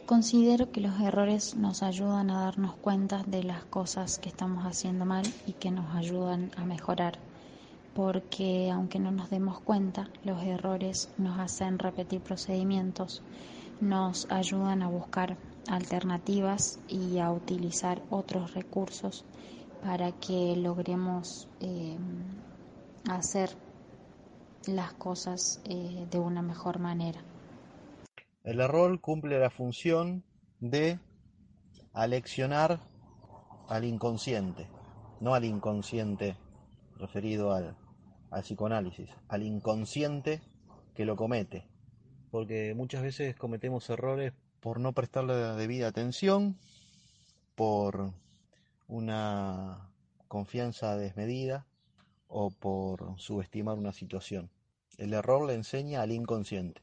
[0.05, 5.03] Considero que los errores nos ayudan a darnos cuenta de las cosas que estamos haciendo
[5.03, 7.17] mal y que nos ayudan a mejorar
[7.95, 13.23] porque aunque no nos demos cuenta, los errores nos hacen repetir procedimientos,
[13.79, 15.37] nos ayudan a buscar
[15.67, 19.25] alternativas y a utilizar otros recursos
[19.83, 21.97] para que logremos eh,
[23.09, 23.49] hacer
[24.67, 27.21] las cosas eh, de una mejor manera.
[28.43, 30.23] El error cumple la función
[30.59, 30.99] de
[31.93, 32.79] aleccionar
[33.67, 34.67] al inconsciente,
[35.19, 36.37] no al inconsciente
[36.97, 37.75] referido al,
[38.29, 40.41] al psicoanálisis, al inconsciente
[40.95, 41.67] que lo comete.
[42.31, 46.57] Porque muchas veces cometemos errores por no prestarle la debida atención,
[47.55, 48.13] por
[48.87, 49.89] una
[50.27, 51.65] confianza desmedida
[52.31, 54.49] o por subestimar una situación.
[54.97, 56.81] El error le enseña al inconsciente.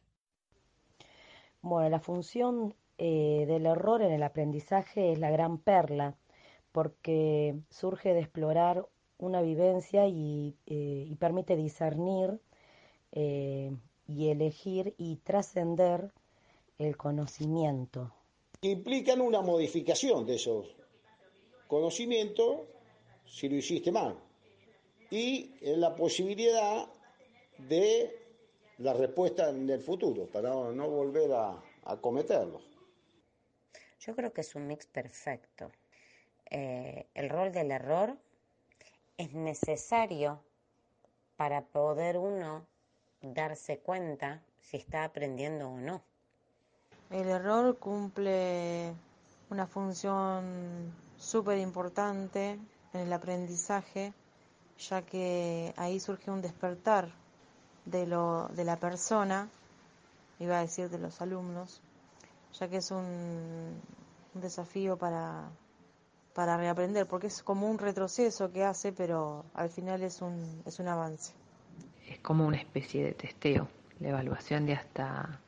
[1.62, 6.16] Bueno, la función eh, del error en el aprendizaje es la gran perla,
[6.72, 8.86] porque surge de explorar
[9.18, 12.40] una vivencia y, eh, permite discernir
[13.12, 13.72] eh,
[14.07, 16.12] y elegir y trascender
[16.78, 18.12] el conocimiento.
[18.61, 20.76] Implican una modificación de esos
[21.66, 22.61] conocimientos
[23.26, 24.16] si lo hiciste mal
[25.11, 26.87] y en la posibilidad
[27.59, 28.15] de
[28.79, 31.63] la respuesta en el futuro para no volver a,
[32.01, 32.63] cometerlos.
[34.01, 35.71] Yo creo que es un mix perfecto.
[36.51, 38.15] Eh, el rol del error
[39.17, 40.43] es necesario
[41.37, 42.67] para poder uno
[43.23, 46.03] darse cuenta si está aprendiendo o no.
[47.11, 48.93] El error cumple
[49.49, 52.59] una función súper importante
[52.93, 54.13] en el aprendizaje,
[54.79, 57.09] ya que ahí surge un despertar
[57.85, 59.49] de, lo, de la persona,
[60.39, 61.81] iba a decir de los alumnos,
[62.59, 63.81] ya que es un,
[64.35, 65.49] un desafío para,
[66.35, 70.79] para reaprender, porque es como un retroceso que hace, pero al final es un, es
[70.79, 71.33] un avance.
[72.07, 73.68] Es como una especie de testeo,
[74.01, 75.41] la evaluación de hasta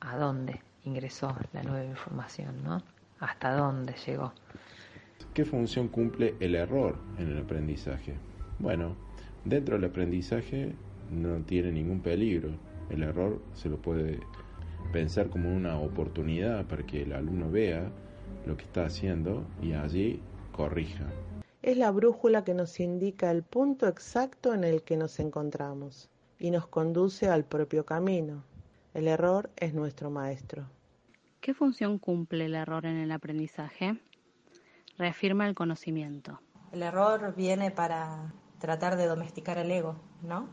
[0.00, 2.82] a dónde ingresó la nueva información, ¿no?
[3.20, 4.32] Hasta dónde llegó.
[5.32, 8.14] ¿Qué función cumple el error en el aprendizaje?
[8.58, 8.96] Bueno,
[9.44, 10.74] dentro del aprendizaje
[11.10, 12.50] no tiene ningún peligro.
[12.90, 14.20] El error se lo puede
[14.92, 17.90] pensar como una oportunidad para que el alumno vea
[18.46, 20.20] lo que está haciendo y allí
[20.52, 21.06] corrija.
[21.62, 26.50] Es la brújula que nos indica el punto exacto en el que nos encontramos y
[26.50, 28.44] nos conduce al propio camino.
[28.92, 30.66] El error es nuestro maestro.
[31.40, 33.98] ¿Qué función cumple el error en el aprendizaje?
[34.96, 36.40] Reafirma el conocimiento.
[36.72, 38.32] El error viene para
[38.64, 40.48] tratar de domesticar el ego, ¿no?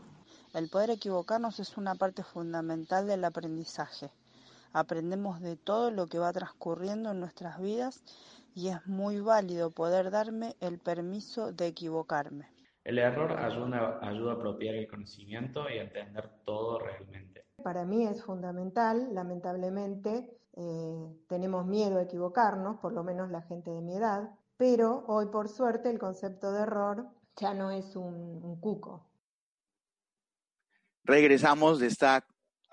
[0.52, 4.10] El poder equivocarnos es una parte fundamental del aprendizaje.
[4.74, 8.04] Aprendemos de todo lo que va transcurriendo en nuestras vidas
[8.54, 12.50] y es muy válido poder darme el permiso de equivocarme.
[12.84, 17.46] El error ayuda, ayuda a apropiar el conocimiento y a entender todo realmente.
[17.64, 23.70] Para mí es fundamental, lamentablemente eh, tenemos miedo a equivocarnos, por lo menos la gente
[23.70, 27.06] de mi edad, pero hoy por suerte el concepto de error
[27.36, 29.08] ya no es un, un cuco.
[31.04, 32.26] Regresamos de esta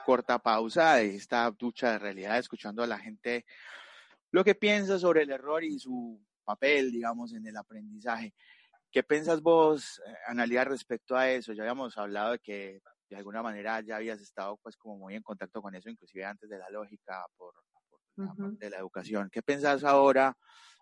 [0.06, 3.46] corta pausa, de esta ducha de realidad, escuchando a la gente
[4.32, 8.34] lo que piensa sobre el error y su papel, digamos, en el aprendizaje.
[8.92, 11.54] ¿Qué piensas vos, Analia, respecto a eso?
[11.54, 15.24] Ya habíamos hablado de que de alguna manera ya habías estado pues como muy en
[15.24, 17.54] contacto con eso, inclusive antes de la lógica, por
[18.26, 19.30] la parte de la educación.
[19.32, 20.38] ¿Qué pensás ahora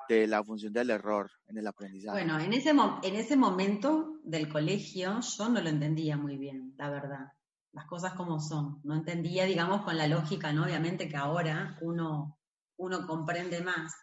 [0.07, 2.17] de la función del error en el aprendizaje?
[2.17, 6.89] Bueno, en ese, en ese momento del colegio yo no lo entendía muy bien, la
[6.89, 7.33] verdad.
[7.73, 8.81] Las cosas como son.
[8.83, 10.63] No entendía, digamos, con la lógica, ¿no?
[10.63, 12.39] Obviamente que ahora uno,
[12.77, 13.93] uno comprende más.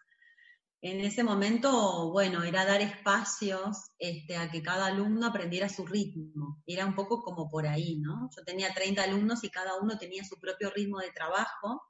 [0.80, 6.62] En ese momento, bueno, era dar espacios este, a que cada alumno aprendiera su ritmo.
[6.66, 8.28] Era un poco como por ahí, ¿no?
[8.36, 11.82] Yo tenía 30 alumnos y cada uno tenía su propio ritmo de trabajo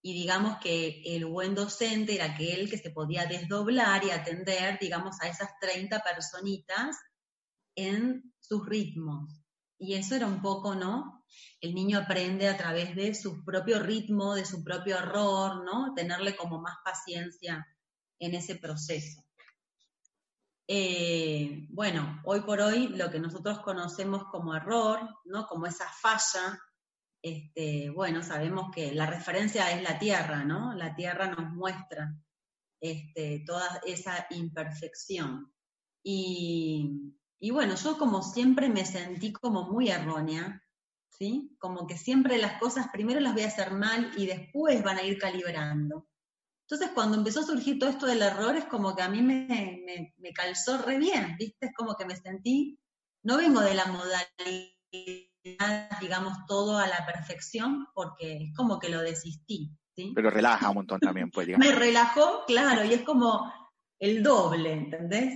[0.00, 5.20] y digamos que el buen docente era aquel que se podía desdoblar y atender, digamos,
[5.20, 6.96] a esas 30 personitas
[7.74, 9.42] en sus ritmos.
[9.78, 11.24] Y eso era un poco, ¿no?
[11.60, 15.94] El niño aprende a través de su propio ritmo, de su propio error, ¿no?
[15.94, 17.66] Tenerle como más paciencia
[18.18, 19.24] en ese proceso.
[20.66, 25.46] Eh, bueno, hoy por hoy lo que nosotros conocemos como error, ¿no?
[25.46, 26.60] Como esa falla,
[27.22, 30.74] este, bueno, sabemos que la referencia es la tierra, ¿no?
[30.74, 32.16] La tierra nos muestra
[32.80, 35.52] este, toda esa imperfección.
[36.02, 40.64] Y, y bueno, yo como siempre me sentí como muy errónea,
[41.10, 41.56] ¿sí?
[41.58, 45.02] Como que siempre las cosas primero las voy a hacer mal y después van a
[45.02, 46.08] ir calibrando.
[46.62, 50.12] Entonces, cuando empezó a surgir todo esto del error, es como que a mí me,
[50.18, 51.66] me, calzó re bien, ¿viste?
[51.66, 52.78] Es como que me sentí,
[53.22, 54.28] no vengo de la modalidad,
[56.00, 60.12] digamos, todo a la perfección, porque es como que lo desistí, ¿sí?
[60.14, 61.66] Pero relaja un montón también, pues, digamos.
[61.66, 63.52] Me relajó, claro, y es como
[63.98, 65.34] el doble, ¿entendés?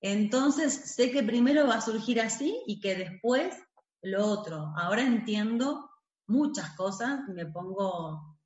[0.00, 3.56] Entonces, sé que primero va a surgir así y que después
[4.02, 4.72] lo otro.
[4.76, 5.90] Ahora entiendo
[6.26, 8.38] muchas cosas, me pongo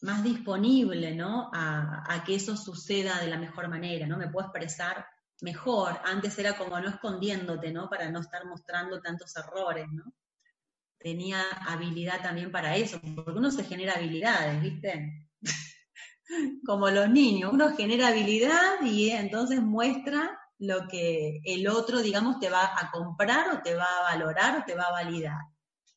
[0.00, 1.50] más disponible, ¿no?
[1.52, 4.16] A, a, que eso suceda de la mejor manera, ¿no?
[4.16, 5.06] Me puedo expresar
[5.40, 6.00] mejor.
[6.04, 7.88] Antes era como no escondiéndote, ¿no?
[7.88, 10.04] Para no estar mostrando tantos errores, ¿no?
[10.98, 15.28] Tenía habilidad también para eso, porque uno se genera habilidades, ¿viste?
[16.66, 22.48] como los niños, uno genera habilidad y entonces muestra lo que el otro, digamos, te
[22.48, 25.40] va a comprar o te va a valorar o te va a validar.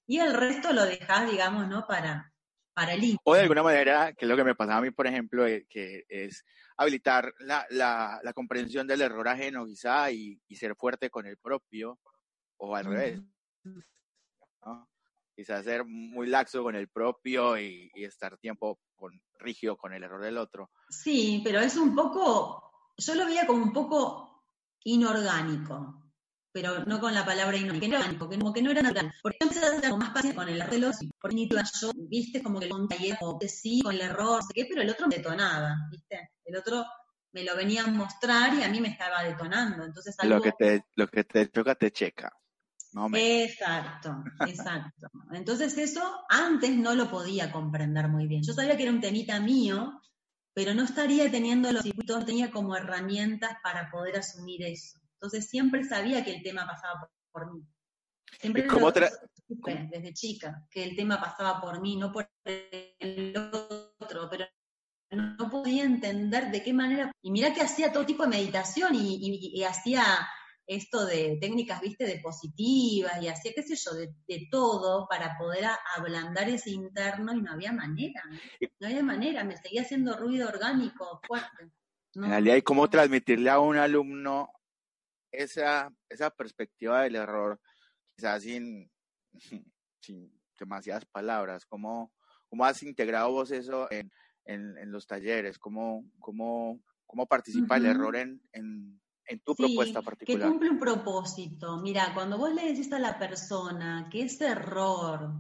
[0.06, 1.86] Y el resto lo dejas, digamos, ¿no?
[1.86, 2.34] Para,
[2.78, 5.08] para el O de alguna manera, que es lo que me pasaba a mí, por
[5.08, 6.46] ejemplo, que es
[6.78, 11.38] habilitar la, la, la comprensión del error ajeno quizá y, y, ser fuerte con el
[11.38, 11.98] propio,
[12.58, 13.20] o al revés.
[14.64, 14.88] ¿no?
[15.36, 20.04] Quizás ser muy laxo con el propio y, y estar tiempo con, rígido con el
[20.04, 20.70] error del otro.
[20.88, 24.46] Sí, pero es un poco, yo lo veía como un poco
[24.84, 26.07] inorgánico,
[26.58, 29.14] pero no con la palabra inorgánico, que como que no era natural.
[29.22, 32.68] Porque empecé a hacer más paciente con el los, porque ni yo, viste, como que
[32.68, 33.16] con taller,
[33.48, 36.84] sí, con el error, no sé qué, pero el otro me detonaba, viste, el otro
[37.32, 40.38] me lo venía a mostrar y a mí me estaba detonando, entonces algo...
[40.38, 42.34] Lo que te, lo que te choca, te checa.
[42.94, 43.44] No me...
[43.44, 45.12] Exacto, exacto.
[45.34, 48.42] Entonces eso antes no lo podía comprender muy bien.
[48.42, 50.02] Yo sabía que era un temita mío,
[50.56, 54.98] pero no estaría teniendo los circuitos, tenía como herramientas para poder asumir eso.
[55.20, 57.64] Entonces siempre sabía que el tema pasaba por, por mí.
[58.40, 59.10] Siempre ¿Y cómo lo tra-
[59.48, 63.34] supe desde chica, que el tema pasaba por mí, no por el
[64.00, 64.46] otro, pero
[65.12, 67.12] no podía entender de qué manera.
[67.22, 70.04] Y mira que hacía todo tipo de meditación y, y- y hacía
[70.68, 75.38] esto de técnicas, viste, de positivas y hacía, qué sé yo, de, de todo para
[75.38, 75.66] poder
[75.96, 78.22] ablandar ese interno y no había manera.
[78.80, 81.72] No había manera, me seguía haciendo ruido orgánico fuerte.
[82.16, 84.50] No, En realidad, ¿y cómo transmitirle a un alumno
[85.32, 87.60] esa, esa perspectiva del error,
[88.16, 88.90] quizás sin,
[90.02, 91.66] sin demasiadas palabras?
[91.66, 92.14] ¿Cómo,
[92.50, 94.12] cómo has integrado vos eso en,
[94.46, 95.60] en, en los talleres?
[95.60, 100.50] ¿Cómo, cómo, cómo participa el error en, en, en tu Sí, propuesta que particular?
[100.50, 101.78] cumple un propósito.
[101.78, 105.34] Mira, cuando vos le decís a la persona que ese error,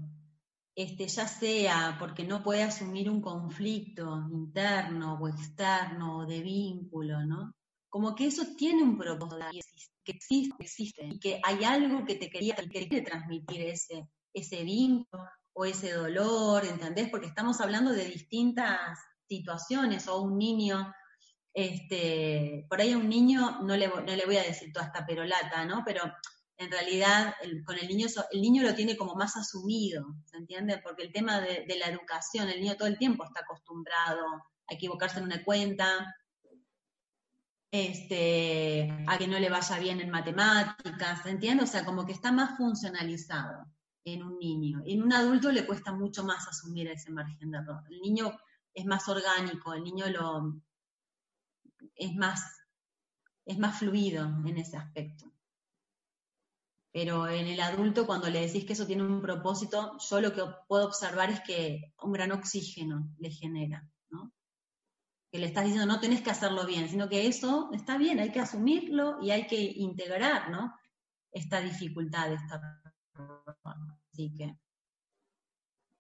[0.76, 7.26] este, ya sea porque no puede asumir un conflicto interno o externo o de vínculo,
[7.26, 7.54] ¿no?
[7.90, 9.38] Como que eso tiene un propósito,
[10.04, 14.08] que existe, que existe, y que hay algo que te quería, que quiere transmitir ese,
[14.34, 15.24] ese vínculo
[15.54, 17.10] o ese dolor, ¿entendés?
[17.10, 20.94] Porque estamos hablando de distintas situaciones, o un niño
[21.58, 25.08] este, por ahí a un niño no le, no le voy a decir toda esta
[25.08, 25.82] perolata, ¿no?
[25.84, 26.04] Pero
[26.56, 27.34] en realidad
[27.66, 30.80] con el niño, el niño lo tiene como más asumido, ¿se entiende?
[30.84, 34.24] Porque el tema de, de la educación, el niño todo el tiempo está acostumbrado
[34.68, 36.16] a equivocarse en una cuenta,
[37.72, 41.63] este, a que no le vaya bien en matemáticas, ¿se entiende?
[41.63, 43.65] O sea, como que está más funcionalizado
[44.05, 44.82] en un niño.
[44.86, 47.84] En un adulto le cuesta mucho más asumir ese margen de error.
[47.89, 48.38] El niño
[48.74, 50.61] es más orgánico, el niño lo,
[51.95, 52.41] es más,
[53.45, 55.32] es más fluido en ese aspecto.
[56.91, 60.43] Pero en el adulto, cuando le decís que eso tiene un propósito, yo lo que
[60.68, 63.88] puedo observar es que un gran oxígeno le genera.
[65.38, 68.40] Le estás diciendo, no tenés que hacerlo bien, sino que eso está bien, hay que
[68.40, 70.74] asumirlo y hay que integrar, ¿no?
[71.32, 72.60] Esta dificultad, esta...
[74.12, 74.58] Así que...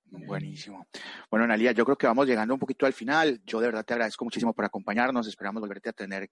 [0.09, 0.87] Buenísimo.
[1.29, 3.41] Bueno, Analia, yo creo que vamos llegando un poquito al final.
[3.43, 5.27] Yo de verdad te agradezco muchísimo por acompañarnos.
[5.27, 6.29] Esperamos volverte a tener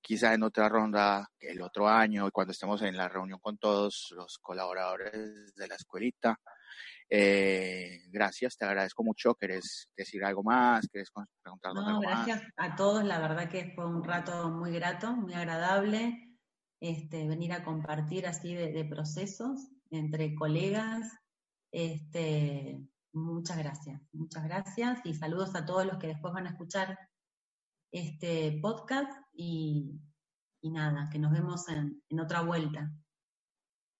[0.00, 4.38] quizá en otra ronda el otro año, cuando estemos en la reunión con todos los
[4.38, 6.38] colaboradores de la escuelita.
[7.10, 9.34] Eh, gracias, te agradezco mucho.
[9.34, 10.88] ¿Querés decir algo más?
[10.88, 12.26] ¿Querés con- preguntarnos No, algo más?
[12.26, 16.36] gracias a todos, la verdad que fue un rato muy grato, muy agradable,
[16.80, 21.12] este, venir a compartir así de, de procesos entre colegas.
[21.72, 22.80] Este,
[23.12, 26.98] muchas gracias, muchas gracias y saludos a todos los que después van a escuchar
[27.92, 30.00] este podcast y,
[30.62, 32.90] y nada, que nos vemos en, en otra vuelta.